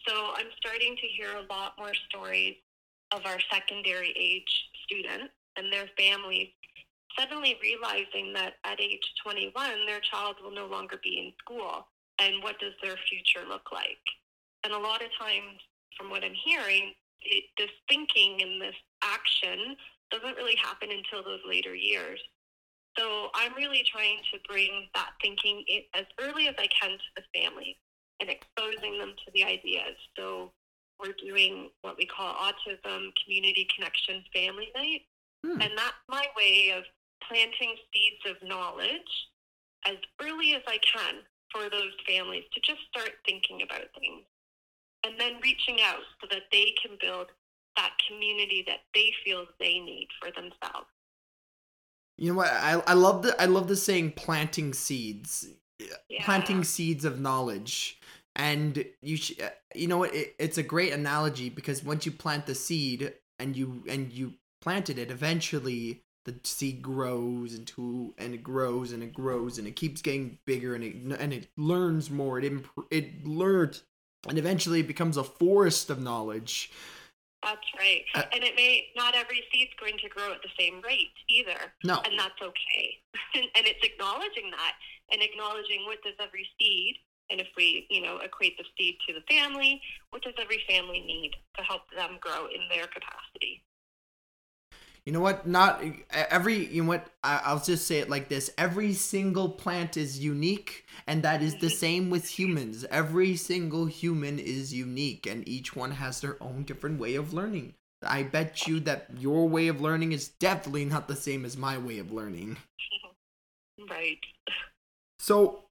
So 0.07 0.33
I'm 0.35 0.50
starting 0.59 0.97
to 0.97 1.07
hear 1.07 1.35
a 1.35 1.47
lot 1.52 1.75
more 1.79 1.95
stories 2.09 2.57
of 3.12 3.26
our 3.26 3.38
secondary 3.50 4.14
age 4.19 4.50
students 4.87 5.35
and 5.57 5.73
their 5.73 5.91
families 5.99 6.49
suddenly 7.19 7.57
realizing 7.61 8.33
that 8.33 8.55
at 8.64 8.81
age 8.81 9.05
21, 9.23 9.52
their 9.87 10.00
child 10.00 10.37
will 10.43 10.55
no 10.55 10.67
longer 10.67 10.99
be 11.02 11.19
in 11.19 11.33
school. 11.38 11.87
And 12.19 12.43
what 12.43 12.59
does 12.59 12.73
their 12.83 12.97
future 13.09 13.47
look 13.49 13.73
like? 13.73 14.00
And 14.64 14.73
a 14.73 14.79
lot 14.79 15.02
of 15.02 15.09
times, 15.21 15.61
from 15.97 16.09
what 16.09 16.25
I'm 16.25 16.35
hearing, 16.45 16.95
it, 17.21 17.45
this 17.59 17.71
thinking 17.88 18.41
and 18.41 18.61
this 18.61 18.75
action 19.02 19.76
doesn't 20.12 20.37
really 20.37 20.57
happen 20.57 20.90
until 20.90 21.25
those 21.25 21.40
later 21.49 21.75
years. 21.75 22.21
So 22.99 23.28
I'm 23.35 23.54
really 23.54 23.83
trying 23.90 24.19
to 24.33 24.38
bring 24.47 24.88
that 24.95 25.12
thinking 25.23 25.64
in 25.66 25.83
as 25.95 26.04
early 26.21 26.49
as 26.49 26.54
I 26.59 26.69
can 26.69 26.90
to 26.90 27.11
the 27.16 27.40
family 27.40 27.78
and 28.21 28.28
exposing 28.28 28.99
them 28.99 29.14
to 29.25 29.33
the 29.33 29.45
ideas. 29.45 29.97
So 30.16 30.52
we're 31.00 31.16
doing 31.19 31.71
what 31.81 31.97
we 31.97 32.07
call 32.07 32.35
autism 32.35 33.11
community 33.25 33.66
connection 33.75 34.23
family 34.33 34.69
night. 34.76 35.02
Hmm. 35.45 35.61
And 35.61 35.73
that's 35.76 36.04
my 36.09 36.26
way 36.37 36.73
of 36.76 36.85
planting 37.26 37.75
seeds 37.92 38.23
of 38.28 38.47
knowledge 38.47 39.11
as 39.87 39.97
early 40.23 40.54
as 40.54 40.62
I 40.69 40.78
can 40.78 41.25
for 41.50 41.69
those 41.71 41.92
families 42.07 42.45
to 42.52 42.61
just 42.61 42.81
start 42.88 43.12
thinking 43.26 43.62
about 43.62 43.88
things 43.99 44.25
and 45.04 45.19
then 45.19 45.40
reaching 45.42 45.78
out 45.83 46.02
so 46.21 46.28
that 46.31 46.47
they 46.52 46.75
can 46.81 46.97
build 47.00 47.26
that 47.76 47.93
community 48.09 48.64
that 48.67 48.81
they 48.95 49.12
feel 49.25 49.47
they 49.59 49.79
need 49.79 50.09
for 50.21 50.31
themselves. 50.31 50.87
You 52.19 52.33
know 52.33 52.38
what? 52.38 52.50
I, 52.52 52.83
I 52.87 52.95
love 52.95 53.23
the 53.23 53.41
I 53.41 53.47
love 53.47 53.69
the 53.69 53.76
saying 53.76 54.12
planting 54.12 54.75
seeds, 54.75 55.49
yeah. 56.09 56.25
planting 56.25 56.62
seeds 56.62 57.05
of 57.05 57.21
knowledge, 57.21 57.99
and 58.37 58.85
you 59.00 59.17
sh- 59.17 59.41
uh, 59.43 59.49
you 59.75 59.88
know 59.88 59.99
what? 59.99 60.14
It, 60.14 60.35
it's 60.38 60.59
a 60.59 60.62
great 60.62 60.93
analogy 60.93 61.49
because 61.49 61.83
once 61.83 62.07
you 62.07 62.12
plant 62.12 62.47
the 62.47 62.55
seed 62.55 63.12
and 63.38 63.57
you 63.57 63.83
and 63.88 64.12
you 64.12 64.35
planted 64.61 64.99
it, 64.99 65.11
eventually 65.11 66.02
the 66.25 66.35
seed 66.45 66.83
grows 66.83 67.55
into 67.55 68.14
and 68.19 68.35
it 68.35 68.43
grows 68.43 68.93
and 68.93 69.02
it 69.02 69.12
grows 69.12 69.59
and 69.59 69.67
it 69.67 69.75
keeps 69.75 70.02
getting 70.02 70.38
bigger 70.45 70.75
and 70.75 70.85
it 70.85 70.95
and 71.19 71.33
it 71.33 71.49
learns 71.57 72.11
more. 72.11 72.38
It 72.38 72.45
imp- 72.45 72.69
it 72.91 73.26
learns 73.26 73.83
and 74.29 74.38
eventually 74.38 74.81
it 74.81 74.87
becomes 74.87 75.17
a 75.17 75.25
forest 75.25 75.91
of 75.91 76.00
knowledge. 76.00 76.71
That's 77.43 77.69
right. 77.79 78.05
Uh, 78.15 78.23
and 78.33 78.45
it 78.45 78.55
may 78.55 78.87
not 78.97 79.15
every 79.17 79.43
seed's 79.53 79.73
going 79.79 79.99
to 79.99 80.09
grow 80.09 80.33
at 80.33 80.43
the 80.43 80.53
same 80.59 80.81
rate 80.81 81.15
either. 81.29 81.75
No. 81.85 82.01
And 82.07 82.19
that's 82.19 82.39
okay. 82.41 83.03
and, 83.35 83.47
and 83.57 83.67
it's 83.67 83.83
acknowledging 83.83 84.51
that 84.51 84.75
and 85.11 85.23
acknowledging 85.23 85.85
what 85.85 86.03
does 86.03 86.15
every 86.21 86.47
seed 86.59 86.97
and 87.31 87.41
if 87.41 87.49
we, 87.57 87.87
you 87.89 88.03
know, 88.03 88.19
equate 88.19 88.59
the 88.59 88.65
seed 88.77 88.97
to 89.09 89.15
the 89.15 89.25
family, 89.27 89.81
what 90.11 90.23
does 90.23 90.35
every 90.39 90.63
family 90.69 91.01
need 91.01 91.33
to 91.57 91.63
help 91.65 91.83
them 91.97 92.19
grow 92.21 92.47
in 92.47 92.61
their 92.69 92.87
capacity? 92.87 93.65
You 95.05 95.13
know 95.13 95.21
what? 95.21 95.47
Not 95.47 95.83
every 96.11 96.67
you 96.67 96.83
know 96.83 96.89
what? 96.89 97.09
I, 97.25 97.53
will 97.53 97.61
just 97.61 97.87
say 97.87 97.99
it 97.99 98.09
like 98.09 98.29
this. 98.29 98.51
Every 98.57 98.93
single 98.93 99.49
plant 99.49 99.97
is 99.97 100.21
unique 100.21 100.87
and 101.07 101.23
that 101.25 101.43
is 101.43 101.59
the 101.59 101.71
same 101.71 102.09
with 102.09 102.39
humans. 102.39 102.85
Every 102.91 103.35
single 103.37 103.87
human 103.87 104.39
is 104.39 104.73
unique 104.73 105.27
and 105.27 105.47
each 105.49 105.75
one 105.75 105.93
has 105.93 106.21
their 106.21 106.41
own 106.43 106.63
different 106.63 107.01
way 107.01 107.17
of 107.17 107.33
learning. 107.33 107.75
I 108.05 108.23
bet 108.23 108.67
you 108.67 108.81
that 108.81 109.09
your 109.19 109.49
way 109.49 109.69
of 109.69 109.81
learning 109.81 110.13
is 110.13 110.29
definitely 110.29 110.85
not 110.85 111.09
the 111.09 111.17
same 111.17 111.45
as 111.45 111.57
my 111.57 111.79
way 111.79 111.99
of 111.99 112.13
learning. 112.13 112.59
Right. 113.91 114.21
So 115.19 115.65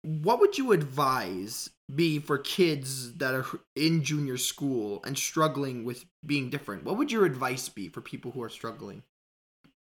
what 0.00 0.40
would 0.40 0.56
you 0.56 0.72
advise 0.72 1.68
be 1.94 2.18
for 2.18 2.38
kids 2.38 3.14
that 3.14 3.34
are 3.34 3.46
in 3.76 4.02
junior 4.02 4.36
school 4.36 5.02
and 5.04 5.16
struggling 5.16 5.84
with 5.84 6.04
being 6.24 6.50
different? 6.50 6.84
What 6.84 6.96
would 6.96 7.12
your 7.12 7.24
advice 7.24 7.68
be 7.68 7.88
for 7.88 8.00
people 8.00 8.30
who 8.30 8.42
are 8.42 8.48
struggling? 8.48 9.02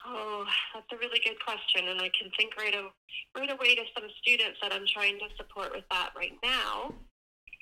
Oh, 0.05 0.45
that's 0.73 0.85
a 0.91 0.97
really 0.97 1.19
good 1.23 1.37
question, 1.43 1.87
and 1.89 1.99
I 1.99 2.09
can 2.17 2.29
think 2.37 2.55
right, 2.57 2.75
right 3.35 3.51
away 3.51 3.75
to 3.75 3.81
some 3.97 4.07
students 4.21 4.59
that 4.61 4.71
I'm 4.71 4.85
trying 4.93 5.17
to 5.19 5.25
support 5.37 5.71
with 5.73 5.85
that 5.89 6.11
right 6.15 6.37
now. 6.43 6.93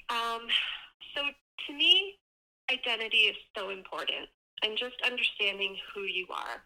Um, 0.10 0.42
so, 1.16 1.22
to 1.68 1.74
me, 1.74 2.16
identity 2.72 3.30
is 3.32 3.38
so 3.58 3.70
important, 3.70 4.28
and 4.64 4.78
just 4.78 4.96
understanding 5.06 5.78
who 5.94 6.02
you 6.02 6.28
are, 6.32 6.64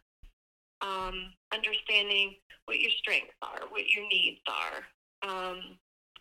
um, 0.81 1.33
understanding 1.53 2.36
what 2.65 2.79
your 2.79 2.91
strengths 2.97 3.36
are, 3.41 3.62
what 3.69 3.88
your 3.89 4.07
needs 4.07 4.41
are, 4.47 5.29
um, 5.29 5.77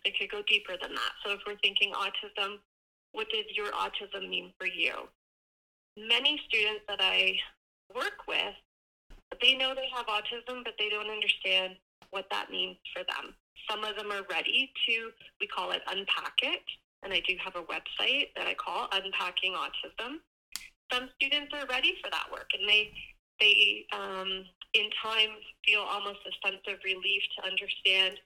it 0.07 0.17
could 0.17 0.31
go 0.31 0.41
deeper 0.47 0.79
than 0.81 0.95
that. 0.95 1.13
So 1.25 1.35
if 1.35 1.39
we're 1.45 1.59
thinking 1.59 1.91
autism, 1.91 2.63
what 3.11 3.27
does 3.29 3.45
your 3.55 3.71
autism 3.75 4.29
mean 4.29 4.53
for 4.57 4.67
you? 4.67 4.93
Many 5.97 6.39
students 6.47 6.87
that 6.87 6.99
I 7.01 7.35
work 7.93 8.23
with, 8.27 8.55
they 9.41 9.55
know 9.55 9.75
they 9.75 9.89
have 9.93 10.07
autism, 10.07 10.63
but 10.63 10.73
they 10.79 10.87
don't 10.89 11.11
understand 11.11 11.75
what 12.11 12.25
that 12.31 12.49
means 12.49 12.77
for 12.95 13.03
them. 13.03 13.35
Some 13.69 13.83
of 13.83 13.97
them 13.97 14.11
are 14.11 14.23
ready 14.31 14.71
to, 14.87 15.11
we 15.41 15.47
call 15.47 15.71
it 15.71 15.81
unpack 15.91 16.39
it. 16.41 16.63
And 17.03 17.11
I 17.13 17.21
do 17.27 17.35
have 17.43 17.55
a 17.55 17.67
website 17.67 18.31
that 18.35 18.47
I 18.47 18.55
call 18.55 18.87
Unpacking 18.91 19.53
Autism. 19.53 20.17
Some 20.91 21.09
students 21.15 21.53
are 21.53 21.67
ready 21.67 21.93
for 22.01 22.09
that 22.09 22.25
work 22.31 22.49
and 22.57 22.67
they, 22.67 22.91
they 23.39 23.85
um, 23.93 24.45
in 24.73 24.89
time 25.03 25.29
feel 25.65 25.81
almost 25.81 26.19
a 26.25 26.47
sense 26.47 26.61
of 26.67 26.79
relief 26.83 27.21
to 27.37 27.45
understand 27.45 28.17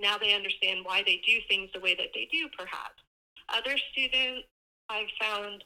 now 0.00 0.16
they 0.18 0.34
understand 0.34 0.80
why 0.84 1.02
they 1.04 1.20
do 1.26 1.38
things 1.48 1.70
the 1.74 1.80
way 1.80 1.94
that 1.94 2.08
they 2.14 2.28
do, 2.30 2.48
perhaps. 2.56 3.02
Other 3.48 3.76
students 3.92 4.46
I've 4.88 5.10
found 5.20 5.64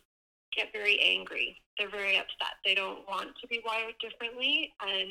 get 0.56 0.72
very 0.72 0.98
angry. 1.00 1.60
They're 1.78 1.90
very 1.90 2.16
upset. 2.16 2.60
They 2.64 2.74
don't 2.74 3.06
want 3.08 3.30
to 3.40 3.48
be 3.48 3.62
wired 3.64 3.94
differently 4.00 4.72
and 4.80 5.10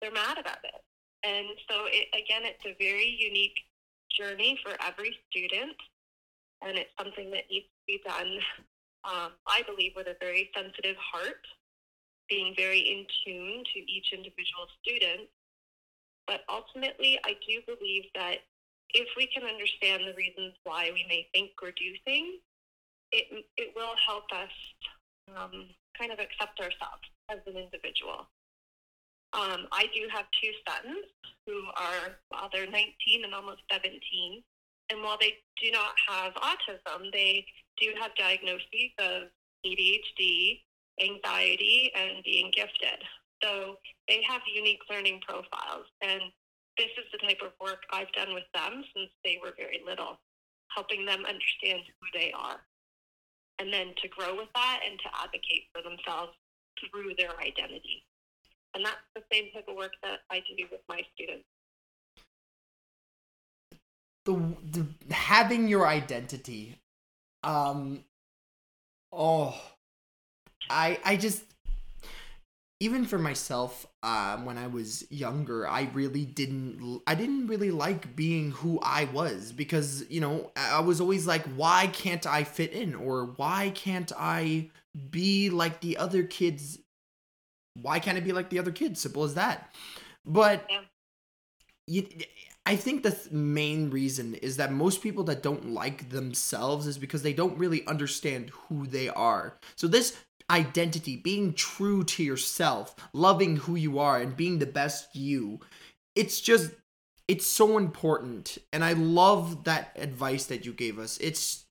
they're 0.00 0.12
mad 0.12 0.38
about 0.38 0.62
it. 0.64 0.82
And 1.22 1.46
so, 1.68 1.84
it, 1.86 2.08
again, 2.14 2.42
it's 2.44 2.64
a 2.64 2.76
very 2.78 3.16
unique 3.18 3.56
journey 4.10 4.58
for 4.64 4.72
every 4.82 5.16
student. 5.28 5.76
And 6.62 6.78
it's 6.78 6.90
something 6.98 7.30
that 7.30 7.44
needs 7.50 7.66
to 7.66 7.84
be 7.86 8.00
done, 8.04 8.38
um, 9.04 9.32
I 9.46 9.62
believe, 9.66 9.92
with 9.96 10.06
a 10.06 10.16
very 10.20 10.50
sensitive 10.54 10.96
heart, 10.96 11.44
being 12.28 12.54
very 12.56 12.80
in 12.80 13.06
tune 13.24 13.64
to 13.74 13.78
each 13.80 14.12
individual 14.12 14.68
student 14.80 15.28
but 16.30 16.46
ultimately, 16.48 17.18
I 17.26 17.34
do 17.42 17.58
believe 17.66 18.04
that 18.14 18.46
if 18.94 19.08
we 19.16 19.26
can 19.26 19.42
understand 19.42 20.06
the 20.06 20.14
reasons 20.14 20.54
why 20.62 20.92
we 20.94 21.04
may 21.08 21.26
think 21.34 21.50
or 21.60 21.72
do 21.72 21.90
things, 22.04 22.38
it, 23.10 23.26
it 23.56 23.74
will 23.74 23.98
help 23.98 24.30
us 24.30 24.54
um, 25.34 25.66
kind 25.98 26.12
of 26.12 26.20
accept 26.20 26.60
ourselves 26.60 27.02
as 27.28 27.38
an 27.50 27.58
individual. 27.58 28.30
Um, 29.32 29.66
I 29.74 29.90
do 29.92 30.06
have 30.14 30.26
two 30.40 30.54
sons 30.62 31.02
who 31.46 31.66
are, 31.74 32.14
well, 32.30 32.48
they're 32.52 32.70
19 32.70 33.24
and 33.24 33.34
almost 33.34 33.62
17. 33.72 33.90
And 34.90 35.02
while 35.02 35.18
they 35.20 35.34
do 35.60 35.72
not 35.72 35.94
have 36.06 36.34
autism, 36.34 37.10
they 37.12 37.44
do 37.80 37.90
have 38.00 38.14
diagnoses 38.14 38.94
of 39.00 39.34
ADHD, 39.66 40.60
anxiety, 41.02 41.90
and 41.96 42.22
being 42.22 42.52
gifted. 42.54 43.02
So 43.42 43.76
they 44.08 44.20
have 44.28 44.42
unique 44.54 44.80
learning 44.90 45.20
profiles. 45.26 45.86
And 46.02 46.20
this 46.76 46.90
is 46.98 47.04
the 47.12 47.18
type 47.26 47.40
of 47.44 47.52
work 47.60 47.82
I've 47.92 48.12
done 48.12 48.34
with 48.34 48.48
them 48.54 48.84
since 48.94 49.10
they 49.24 49.38
were 49.42 49.52
very 49.56 49.80
little, 49.84 50.18
helping 50.74 51.04
them 51.04 51.24
understand 51.26 51.82
who 51.86 52.06
they 52.18 52.32
are. 52.32 52.60
And 53.58 53.72
then 53.72 53.92
to 54.02 54.08
grow 54.08 54.36
with 54.36 54.48
that 54.54 54.80
and 54.88 54.98
to 55.00 55.08
advocate 55.22 55.68
for 55.72 55.82
themselves 55.82 56.32
through 56.80 57.12
their 57.18 57.38
identity. 57.40 58.04
And 58.74 58.84
that's 58.84 59.04
the 59.14 59.22
same 59.32 59.50
type 59.52 59.66
of 59.68 59.76
work 59.76 59.92
that 60.02 60.20
I 60.30 60.40
do 60.40 60.64
with 60.70 60.80
my 60.88 61.02
students. 61.14 61.44
The, 64.24 64.36
the 64.70 65.14
having 65.14 65.66
your 65.66 65.86
identity 65.86 66.76
um 67.42 68.04
oh 69.12 69.58
i 70.68 70.98
i 71.04 71.16
just 71.16 71.42
even 72.82 73.04
for 73.04 73.18
myself 73.18 73.86
um, 74.02 74.44
when 74.44 74.56
i 74.56 74.66
was 74.66 75.04
younger 75.10 75.68
i 75.68 75.88
really 75.92 76.24
didn't 76.24 77.00
i 77.06 77.14
didn't 77.14 77.46
really 77.46 77.70
like 77.70 78.16
being 78.16 78.50
who 78.50 78.78
i 78.82 79.04
was 79.12 79.52
because 79.52 80.08
you 80.10 80.20
know 80.20 80.50
i 80.56 80.80
was 80.80 81.00
always 81.00 81.26
like 81.26 81.44
why 81.56 81.86
can't 81.92 82.26
i 82.26 82.42
fit 82.42 82.72
in? 82.72 82.94
or 82.94 83.26
why 83.36 83.70
can't 83.74 84.12
i 84.16 84.68
be 85.10 85.50
like 85.50 85.80
the 85.80 85.96
other 85.96 86.22
kids? 86.22 86.78
Why 87.80 87.98
can't 87.98 88.16
i 88.16 88.20
be 88.20 88.32
like 88.32 88.50
the 88.50 88.58
other 88.58 88.72
kids? 88.72 89.00
Simple 89.00 89.24
as 89.24 89.34
that. 89.34 89.74
But 90.24 90.68
you, 91.86 92.06
I 92.66 92.76
think 92.76 93.02
the 93.02 93.10
th- 93.10 93.30
main 93.30 93.90
reason 93.90 94.34
is 94.34 94.56
that 94.58 94.72
most 94.72 95.02
people 95.02 95.24
that 95.24 95.42
don't 95.42 95.70
like 95.70 96.10
themselves 96.10 96.86
is 96.86 96.98
because 96.98 97.22
they 97.22 97.32
don't 97.32 97.58
really 97.58 97.86
understand 97.86 98.50
who 98.50 98.86
they 98.86 99.08
are. 99.08 99.56
So 99.76 99.88
this 99.88 100.16
identity, 100.50 101.16
being 101.16 101.54
true 101.54 102.04
to 102.04 102.22
yourself, 102.22 102.94
loving 103.12 103.56
who 103.56 103.76
you 103.76 103.98
are 103.98 104.20
and 104.20 104.36
being 104.36 104.58
the 104.58 104.66
best 104.66 105.14
you, 105.14 105.60
it's 106.14 106.40
just 106.40 106.72
it's 107.28 107.46
so 107.46 107.78
important 107.78 108.58
and 108.72 108.84
I 108.84 108.92
love 108.94 109.64
that 109.64 109.92
advice 109.96 110.46
that 110.46 110.66
you 110.66 110.72
gave 110.72 110.98
us. 110.98 111.16
It's 111.18 111.64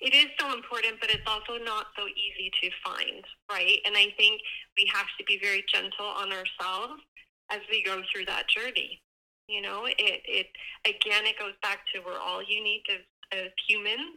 it 0.00 0.14
is 0.14 0.26
so 0.38 0.54
important, 0.54 1.00
but 1.00 1.10
it's 1.10 1.26
also 1.26 1.62
not 1.62 1.86
so 1.96 2.06
easy 2.06 2.50
to 2.62 2.70
find, 2.84 3.24
right? 3.50 3.78
And 3.84 3.96
I 3.96 4.14
think 4.16 4.40
we 4.76 4.90
have 4.94 5.06
to 5.18 5.24
be 5.26 5.38
very 5.42 5.64
gentle 5.72 6.06
on 6.06 6.32
ourselves 6.32 7.02
as 7.50 7.60
we 7.70 7.82
go 7.82 8.02
through 8.12 8.26
that 8.26 8.48
journey. 8.48 9.00
You 9.48 9.62
know, 9.62 9.86
it, 9.86 9.96
it 9.98 10.46
again, 10.86 11.26
it 11.26 11.38
goes 11.38 11.54
back 11.62 11.80
to 11.92 12.00
we're 12.06 12.18
all 12.18 12.42
unique 12.42 12.86
as, 12.88 13.02
as 13.32 13.50
humans, 13.68 14.16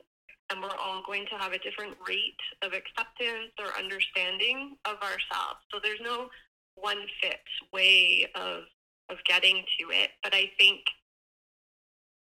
and 0.54 0.62
we're 0.62 0.78
all 0.80 1.02
going 1.06 1.26
to 1.32 1.36
have 1.36 1.52
a 1.52 1.60
different 1.60 1.98
rate 2.08 2.38
of 2.62 2.74
acceptance 2.74 3.52
or 3.60 3.78
understanding 3.78 4.78
of 4.86 4.96
ourselves. 5.02 5.60
So 5.74 5.80
there's 5.84 6.00
no 6.02 6.30
one 6.76 7.00
fit 7.22 7.42
way 7.74 8.28
of 8.36 8.64
of 9.10 9.18
getting 9.28 9.58
to 9.80 9.90
it. 9.92 10.12
But 10.24 10.34
I 10.34 10.50
think 10.58 10.80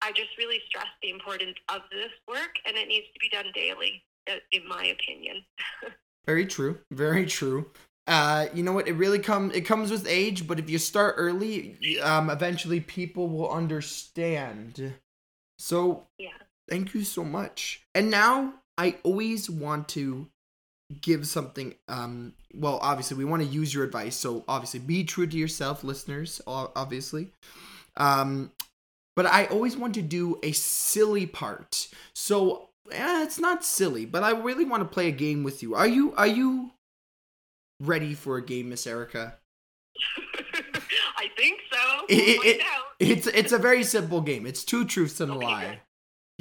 I 0.03 0.11
just 0.11 0.31
really 0.39 0.59
stress 0.67 0.89
the 1.03 1.11
importance 1.11 1.57
of 1.69 1.83
this 1.93 2.11
work, 2.27 2.57
and 2.67 2.77
it 2.77 2.89
needs 2.89 3.07
to 3.07 3.21
be 3.21 3.29
done 3.29 3.47
daily, 3.55 4.03
in 4.51 4.67
my 4.67 4.87
opinion. 4.87 5.45
very 6.27 6.47
true. 6.47 6.79
Very 6.91 7.27
true. 7.27 7.71
Uh, 8.09 8.47
you 8.53 8.65
know 8.65 8.73
what? 8.73 8.89
It 8.89 8.95
really 8.95 9.21
comes. 9.21 9.55
It 9.55 9.61
comes 9.61 9.91
with 9.91 10.09
age, 10.09 10.49
but 10.49 10.59
if 10.59 10.69
you 10.69 10.79
start 10.79 11.15
early, 11.19 12.01
um, 12.03 12.31
eventually 12.31 12.81
people 12.81 13.29
will 13.29 13.51
understand. 13.51 14.95
So, 15.59 16.09
yeah. 16.19 16.31
Thank 16.73 16.95
you 16.95 17.05
so 17.05 17.23
much. 17.23 17.83
And 17.95 18.11
now 18.11 18.55
I 18.79 18.97
always 19.03 19.51
want 19.51 19.89
to 19.91 20.29
give 21.01 21.27
something 21.27 21.75
um 21.89 22.35
well 22.55 22.79
obviously 22.83 23.17
we 23.17 23.25
want 23.25 23.43
to 23.43 23.49
use 23.49 23.73
your 23.73 23.83
advice 23.83 24.15
so 24.15 24.45
obviously 24.47 24.79
be 24.79 25.03
true 25.03 25.27
to 25.27 25.39
yourself 25.39 25.83
listeners 25.83 26.39
obviously 26.47 27.31
um 27.97 28.51
but 29.17 29.25
I 29.27 29.47
always 29.47 29.77
want 29.77 29.95
to 29.95 30.03
do 30.03 30.39
a 30.43 30.53
silly 30.53 31.27
part. 31.27 31.89
So 32.15 32.69
eh, 32.91 33.23
it's 33.23 33.39
not 33.39 33.65
silly, 33.65 34.07
but 34.07 34.23
I 34.23 34.31
really 34.31 34.65
want 34.65 34.83
to 34.83 34.89
play 34.89 35.09
a 35.09 35.13
game 35.13 35.45
with 35.45 35.63
you. 35.63 35.75
Are 35.75 35.87
you 35.87 36.15
are 36.15 36.27
you 36.27 36.73
ready 37.81 38.15
for 38.15 38.37
a 38.37 38.45
game, 38.45 38.71
Miss 38.71 38.87
Erica? 38.87 39.37
I 41.17 41.29
think 41.37 41.61
so. 41.71 42.07
It, 42.09 42.61
it, 42.61 42.63
it's 42.99 43.27
it's 43.27 43.53
a 43.53 43.59
very 43.59 43.85
simple 43.85 44.21
game. 44.21 44.47
It's 44.47 44.65
two 44.65 44.85
truths 44.85 45.21
and 45.21 45.31
a 45.31 45.35
okay, 45.35 45.45
lie. 45.45 45.81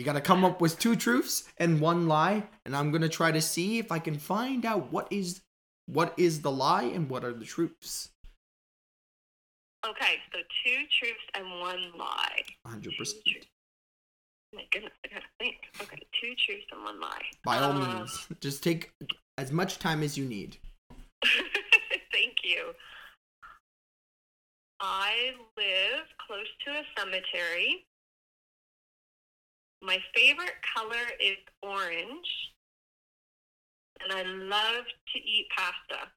You 0.01 0.05
got 0.05 0.13
to 0.13 0.21
come 0.21 0.43
up 0.43 0.59
with 0.59 0.79
two 0.79 0.95
truths 0.95 1.43
and 1.59 1.79
one 1.79 2.07
lie, 2.07 2.45
and 2.65 2.75
I'm 2.75 2.89
going 2.89 3.03
to 3.03 3.07
try 3.07 3.31
to 3.31 3.39
see 3.39 3.77
if 3.77 3.91
I 3.91 3.99
can 3.99 4.17
find 4.17 4.65
out 4.65 4.91
what 4.91 5.07
is 5.11 5.41
what 5.85 6.15
is 6.17 6.41
the 6.41 6.49
lie 6.49 6.85
and 6.85 7.07
what 7.07 7.23
are 7.23 7.33
the 7.33 7.45
truths. 7.45 8.09
Okay, 9.85 10.15
so 10.33 10.39
two 10.65 10.77
truths 10.97 11.19
and 11.35 11.59
one 11.59 11.91
lie. 11.99 12.41
100%. 12.67 13.13
My 14.55 14.63
goodness, 14.71 14.91
I 15.05 15.09
gotta 15.09 15.25
think. 15.37 15.57
Okay, 15.79 15.99
two 16.19 16.33
truths 16.47 16.65
and 16.71 16.83
one 16.83 16.99
lie. 16.99 17.21
By 17.45 17.59
all 17.59 17.73
um, 17.73 17.99
means, 17.99 18.27
just 18.39 18.63
take 18.63 18.91
as 19.37 19.51
much 19.51 19.77
time 19.77 20.01
as 20.01 20.17
you 20.17 20.25
need. 20.25 20.57
Thank 22.11 22.37
you. 22.43 22.73
I 24.79 25.33
live 25.55 26.07
close 26.25 26.47
to 26.65 26.71
a 26.71 26.83
cemetery. 26.97 27.85
My 29.81 29.97
favorite 30.15 30.55
color 30.75 31.05
is 31.19 31.37
orange. 31.63 32.51
And 34.03 34.13
I 34.13 34.23
love 34.23 34.85
to 35.13 35.19
eat 35.19 35.47
pasta. 35.55 36.07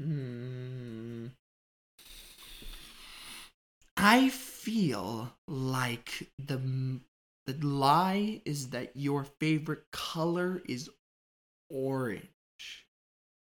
Hmm. 0.00 1.26
I 3.96 4.28
feel 4.28 5.32
like 5.48 6.28
the 6.38 7.00
the 7.46 7.66
lie 7.66 8.42
is 8.44 8.70
that 8.70 8.94
your 8.94 9.24
favorite 9.24 9.84
color 9.90 10.62
is 10.68 10.90
orange. 11.70 12.28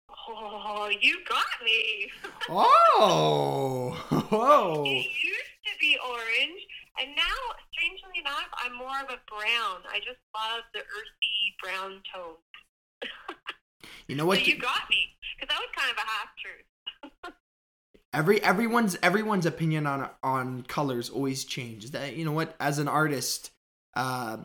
Oh, 0.09 0.89
you 1.01 1.17
got 1.27 1.43
me. 1.63 2.09
oh. 2.49 4.05
oh. 4.31 4.83
It 4.85 5.05
used 5.05 5.59
to 5.65 5.79
be 5.79 5.97
orange, 6.07 6.61
and 6.99 7.15
now, 7.15 7.37
strangely 7.71 8.19
enough, 8.19 8.49
I'm 8.63 8.75
more 8.75 8.99
of 9.01 9.09
a 9.09 9.19
brown. 9.29 9.81
I 9.91 9.99
just 9.99 10.19
love 10.35 10.63
the 10.73 10.79
earthy 10.79 11.55
brown 11.61 12.01
tone. 12.13 12.35
you 14.07 14.15
know 14.15 14.25
what? 14.27 14.39
So 14.39 14.45
you 14.45 14.57
got 14.57 14.89
me, 14.89 15.15
because 15.35 15.53
that 15.53 15.59
was 15.59 15.69
kind 15.75 15.91
of 15.91 15.97
a 15.97 16.07
half 16.07 17.23
truth. 17.23 17.33
every 18.13 18.43
everyone's 18.43 18.97
everyone's 19.01 19.45
opinion 19.45 19.85
on 19.85 20.09
on 20.23 20.63
colors 20.63 21.09
always 21.09 21.45
changes. 21.45 21.91
That 21.91 22.15
you 22.15 22.25
know 22.25 22.33
what? 22.33 22.55
As 22.59 22.79
an 22.79 22.87
artist, 22.87 23.51
uh, 23.95 24.37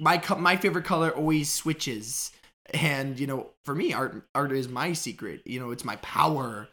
my 0.00 0.22
my 0.38 0.56
favorite 0.56 0.84
color 0.84 1.10
always 1.10 1.52
switches 1.52 2.32
and 2.72 3.18
you 3.18 3.26
know 3.26 3.50
for 3.64 3.74
me 3.74 3.92
art 3.92 4.26
art 4.34 4.52
is 4.52 4.68
my 4.68 4.92
secret 4.92 5.42
you 5.44 5.60
know 5.60 5.70
it's 5.70 5.84
my 5.84 5.96
power 5.96 6.68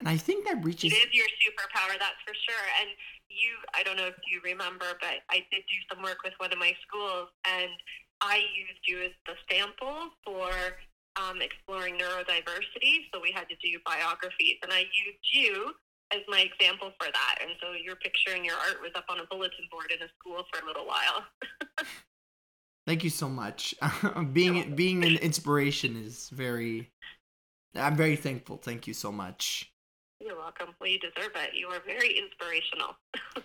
and 0.00 0.08
i 0.08 0.16
think 0.16 0.46
that 0.46 0.62
reaches 0.64 0.92
it 0.92 0.96
is 0.96 1.12
your 1.12 1.26
superpower 1.38 1.96
that's 1.98 2.20
for 2.26 2.34
sure 2.34 2.66
and 2.80 2.90
you 3.28 3.54
i 3.74 3.82
don't 3.82 3.96
know 3.96 4.06
if 4.06 4.18
you 4.26 4.40
remember 4.44 4.86
but 5.00 5.22
i 5.30 5.44
did 5.52 5.62
do 5.68 5.78
some 5.92 6.02
work 6.02 6.18
with 6.24 6.34
one 6.38 6.52
of 6.52 6.58
my 6.58 6.72
schools 6.86 7.28
and 7.46 7.70
i 8.20 8.42
used 8.56 8.82
you 8.86 9.00
as 9.02 9.12
the 9.26 9.34
sample 9.50 10.10
for 10.24 10.50
um, 11.18 11.42
exploring 11.42 11.98
neurodiversity 11.98 13.10
so 13.12 13.20
we 13.20 13.32
had 13.32 13.48
to 13.48 13.56
do 13.62 13.78
biographies 13.84 14.56
and 14.62 14.72
i 14.72 14.80
used 14.80 15.26
you 15.32 15.72
as 16.12 16.20
my 16.28 16.40
example 16.40 16.90
for 16.98 17.10
that 17.12 17.38
and 17.42 17.52
so 17.60 17.72
your 17.72 17.96
picture 17.96 18.34
and 18.34 18.44
your 18.44 18.56
art 18.56 18.80
was 18.80 18.90
up 18.94 19.04
on 19.08 19.18
a 19.18 19.26
bulletin 19.26 19.66
board 19.70 19.92
in 19.94 20.02
a 20.02 20.10
school 20.18 20.44
for 20.52 20.62
a 20.62 20.66
little 20.66 20.86
while 20.86 21.26
Thank 22.86 23.04
you 23.04 23.10
so 23.10 23.28
much. 23.28 23.74
being 24.32 24.74
being 24.74 25.04
an 25.04 25.16
inspiration 25.18 25.96
is 25.96 26.28
very. 26.30 26.90
I'm 27.76 27.94
very 27.94 28.16
thankful. 28.16 28.56
Thank 28.56 28.88
you 28.88 28.94
so 28.94 29.12
much. 29.12 29.69
You're 30.20 30.36
welcome. 30.36 30.74
Well, 30.80 30.90
you 30.90 30.98
deserve 30.98 31.32
it. 31.36 31.54
You 31.54 31.68
are 31.68 31.80
very 31.84 32.18
inspirational. 32.18 32.96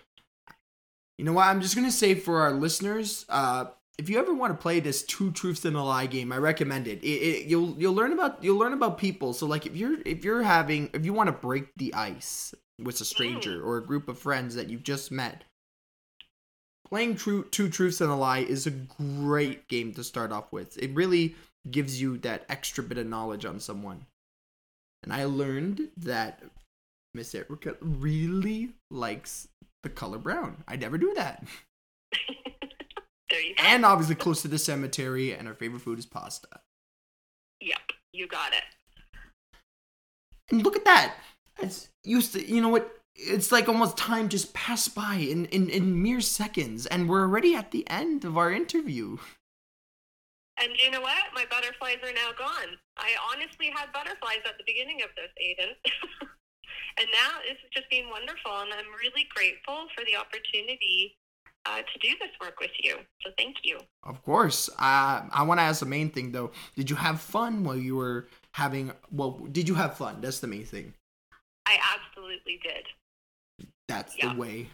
you 1.18 1.24
know 1.24 1.32
what? 1.32 1.46
I'm 1.46 1.60
just 1.60 1.74
gonna 1.74 1.90
say 1.90 2.14
for 2.14 2.40
our 2.40 2.52
listeners, 2.52 3.24
uh, 3.28 3.66
if 3.98 4.10
you 4.10 4.18
ever 4.18 4.34
want 4.34 4.52
to 4.52 4.62
play 4.62 4.80
this 4.80 5.02
two 5.02 5.32
truths 5.32 5.64
and 5.64 5.76
a 5.76 5.82
lie 5.82 6.06
game, 6.06 6.32
I 6.32 6.36
recommend 6.36 6.86
it. 6.86 7.02
It, 7.02 7.06
it. 7.06 7.46
You'll 7.46 7.74
you'll 7.78 7.94
learn 7.94 8.12
about 8.12 8.42
you'll 8.44 8.58
learn 8.58 8.74
about 8.74 8.98
people. 8.98 9.32
So 9.32 9.46
like 9.46 9.64
if 9.66 9.74
you're 9.74 9.96
if 10.04 10.24
you're 10.24 10.42
having 10.42 10.90
if 10.92 11.04
you 11.04 11.12
want 11.12 11.28
to 11.28 11.32
break 11.32 11.74
the 11.76 11.94
ice 11.94 12.54
with 12.78 13.00
a 13.00 13.04
stranger 13.04 13.60
mm. 13.60 13.64
or 13.64 13.78
a 13.78 13.86
group 13.86 14.08
of 14.08 14.18
friends 14.18 14.54
that 14.54 14.68
you've 14.68 14.82
just 14.82 15.10
met, 15.10 15.44
playing 16.86 17.16
True 17.16 17.44
Two 17.50 17.70
Truths 17.70 18.02
and 18.02 18.10
a 18.10 18.16
Lie 18.16 18.40
is 18.40 18.66
a 18.66 18.70
great 18.70 19.66
game 19.68 19.94
to 19.94 20.04
start 20.04 20.30
off 20.30 20.52
with. 20.52 20.76
It 20.76 20.94
really 20.94 21.36
gives 21.70 22.00
you 22.00 22.18
that 22.18 22.44
extra 22.50 22.84
bit 22.84 22.98
of 22.98 23.06
knowledge 23.06 23.46
on 23.46 23.60
someone. 23.60 24.06
And 25.02 25.12
I 25.12 25.24
learned 25.24 25.88
that 25.96 26.42
Miss 27.16 27.34
Erica 27.34 27.76
really 27.80 28.74
likes 28.90 29.48
the 29.82 29.88
color 29.88 30.18
brown. 30.18 30.62
I 30.68 30.76
never 30.76 30.98
do 30.98 31.12
that. 31.14 31.44
there 33.30 33.40
you 33.40 33.54
go. 33.56 33.62
And 33.64 33.84
obviously 33.84 34.14
close 34.14 34.42
to 34.42 34.48
the 34.48 34.58
cemetery, 34.58 35.32
and 35.32 35.48
her 35.48 35.54
favorite 35.54 35.82
food 35.82 35.98
is 35.98 36.06
pasta. 36.06 36.48
Yep, 37.60 37.80
you 38.12 38.28
got 38.28 38.52
it. 38.52 39.18
And 40.50 40.62
look 40.62 40.76
at 40.76 40.84
that. 40.84 41.16
It's 41.58 41.88
used 42.04 42.34
to, 42.34 42.46
you 42.46 42.60
know 42.60 42.68
what? 42.68 42.92
it's 43.16 43.50
like 43.50 43.68
almost 43.68 43.96
time 43.96 44.28
just 44.28 44.52
passed 44.52 44.94
by 44.94 45.14
in, 45.14 45.46
in, 45.46 45.68
in 45.70 46.02
mere 46.02 46.20
seconds, 46.20 46.86
and 46.86 47.08
we're 47.08 47.22
already 47.22 47.54
at 47.54 47.70
the 47.70 47.88
end 47.88 48.24
of 48.24 48.36
our 48.36 48.52
interview. 48.52 49.16
And 50.58 50.70
you 50.82 50.90
know 50.90 51.00
what? 51.00 51.24
My 51.34 51.44
butterflies 51.50 51.98
are 52.02 52.12
now 52.12 52.30
gone. 52.38 52.78
I 52.96 53.10
honestly 53.32 53.70
had 53.74 53.92
butterflies 53.92 54.40
at 54.46 54.56
the 54.56 54.64
beginning 54.66 55.02
of 55.02 55.10
this, 55.16 55.30
Aiden. 55.42 56.28
and 56.98 57.08
now 57.12 57.40
it's 57.44 57.60
just 57.74 57.88
been 57.90 58.08
wonderful, 58.10 58.52
and 58.60 58.72
I'm 58.72 58.90
really 59.00 59.26
grateful 59.34 59.86
for 59.94 60.04
the 60.04 60.16
opportunity 60.16 61.16
uh, 61.66 61.78
to 61.78 61.98
do 62.00 62.14
this 62.20 62.30
work 62.40 62.60
with 62.60 62.70
you. 62.82 62.96
So 63.22 63.30
thank 63.36 63.56
you. 63.64 63.78
Of 64.04 64.22
course. 64.22 64.68
Uh, 64.78 65.22
I 65.30 65.42
want 65.42 65.58
to 65.58 65.62
ask 65.62 65.80
the 65.80 65.86
main 65.86 66.10
thing, 66.10 66.32
though. 66.32 66.52
Did 66.76 66.90
you 66.90 66.96
have 66.96 67.20
fun 67.20 67.64
while 67.64 67.76
you 67.76 67.96
were 67.96 68.28
having? 68.52 68.92
Well, 69.10 69.46
did 69.52 69.68
you 69.68 69.74
have 69.74 69.96
fun? 69.96 70.20
That's 70.20 70.40
the 70.40 70.46
main 70.46 70.64
thing. 70.64 70.94
I 71.66 71.78
absolutely 71.94 72.60
did. 72.62 73.68
That's 73.88 74.16
yeah. 74.16 74.32
the 74.32 74.40
way. 74.40 74.68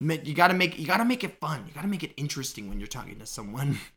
You 0.00 0.34
gotta 0.34 0.54
make 0.54 0.78
you 0.78 0.86
gotta 0.86 1.04
make 1.04 1.24
it 1.24 1.40
fun. 1.40 1.64
You 1.66 1.74
gotta 1.74 1.88
make 1.88 2.04
it 2.04 2.12
interesting 2.16 2.68
when 2.68 2.78
you're 2.78 2.86
talking 2.86 3.18
to 3.18 3.26
someone. 3.26 3.78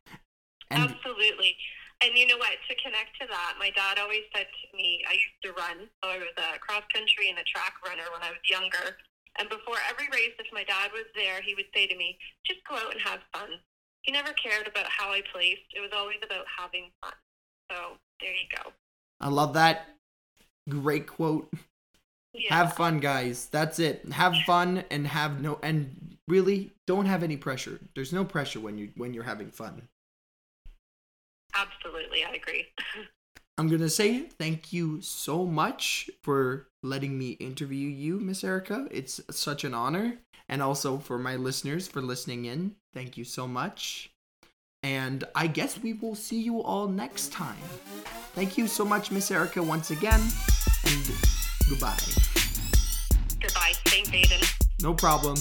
And 0.71 0.83
Absolutely. 0.83 1.57
And 2.01 2.17
you 2.17 2.25
know 2.25 2.37
what? 2.37 2.57
To 2.67 2.73
connect 2.81 3.13
to 3.21 3.27
that, 3.29 3.61
my 3.61 3.69
dad 3.77 4.01
always 4.01 4.25
said 4.33 4.49
to 4.49 4.77
me, 4.77 5.05
I 5.07 5.13
used 5.13 5.41
to 5.45 5.53
run. 5.53 5.85
So 6.01 6.09
I 6.09 6.17
was 6.17 6.33
a 6.37 6.57
cross 6.57 6.83
country 6.89 7.29
and 7.29 7.37
a 7.37 7.45
track 7.45 7.77
runner 7.85 8.09
when 8.09 8.25
I 8.25 8.33
was 8.33 8.41
younger. 8.49 8.97
And 9.37 9.47
before 9.49 9.77
every 9.87 10.09
race, 10.11 10.33
if 10.39 10.47
my 10.51 10.63
dad 10.63 10.91
was 10.91 11.05
there, 11.15 11.41
he 11.41 11.53
would 11.55 11.69
say 11.73 11.87
to 11.87 11.95
me, 11.95 12.17
just 12.45 12.59
go 12.67 12.75
out 12.75 12.91
and 12.91 13.01
have 13.01 13.19
fun. 13.33 13.49
He 14.01 14.11
never 14.11 14.33
cared 14.33 14.67
about 14.67 14.87
how 14.89 15.11
I 15.11 15.21
placed. 15.31 15.69
It 15.75 15.79
was 15.79 15.91
always 15.95 16.17
about 16.25 16.45
having 16.57 16.89
fun. 17.01 17.13
So 17.69 17.77
there 18.19 18.31
you 18.31 18.49
go. 18.57 18.71
I 19.19 19.29
love 19.29 19.53
that. 19.53 19.89
Great 20.67 21.07
quote. 21.07 21.53
Yeah. 22.33 22.55
Have 22.55 22.73
fun, 22.73 22.99
guys. 22.99 23.47
That's 23.51 23.79
it. 23.79 24.05
Have 24.11 24.35
fun 24.45 24.83
and 24.89 25.05
have 25.05 25.41
no 25.41 25.59
and 25.61 26.17
really 26.27 26.71
don't 26.87 27.05
have 27.05 27.23
any 27.23 27.37
pressure. 27.37 27.79
There's 27.93 28.13
no 28.13 28.25
pressure 28.25 28.59
when 28.59 28.77
you 28.77 28.89
when 28.95 29.13
you're 29.13 29.23
having 29.23 29.51
fun. 29.51 29.87
Absolutely, 31.61 32.23
I 32.23 32.31
agree. 32.31 32.67
I'm 33.57 33.69
gonna 33.69 33.89
say 33.89 34.21
thank 34.21 34.73
you 34.73 35.01
so 35.01 35.45
much 35.45 36.09
for 36.23 36.67
letting 36.81 37.17
me 37.17 37.31
interview 37.31 37.87
you, 37.87 38.19
Miss 38.19 38.43
Erica. 38.43 38.87
It's 38.89 39.21
such 39.29 39.63
an 39.63 39.73
honor, 39.73 40.17
and 40.49 40.63
also 40.63 40.97
for 40.97 41.19
my 41.19 41.35
listeners 41.35 41.87
for 41.87 42.01
listening 42.01 42.45
in. 42.45 42.75
Thank 42.93 43.17
you 43.17 43.23
so 43.23 43.47
much. 43.47 44.11
And 44.83 45.25
I 45.35 45.45
guess 45.45 45.79
we 45.79 45.93
will 45.93 46.15
see 46.15 46.41
you 46.41 46.61
all 46.61 46.87
next 46.87 47.31
time. 47.31 47.61
Thank 48.33 48.57
you 48.57 48.67
so 48.67 48.83
much, 48.83 49.11
Miss 49.11 49.29
Erica, 49.29 49.61
once 49.61 49.91
again, 49.91 50.21
and 50.85 51.11
goodbye. 51.69 51.99
Goodbye. 53.39 53.73
Thanks, 53.85 54.09
Aiden. 54.09 54.43
No 54.81 54.95
problem. 54.95 55.35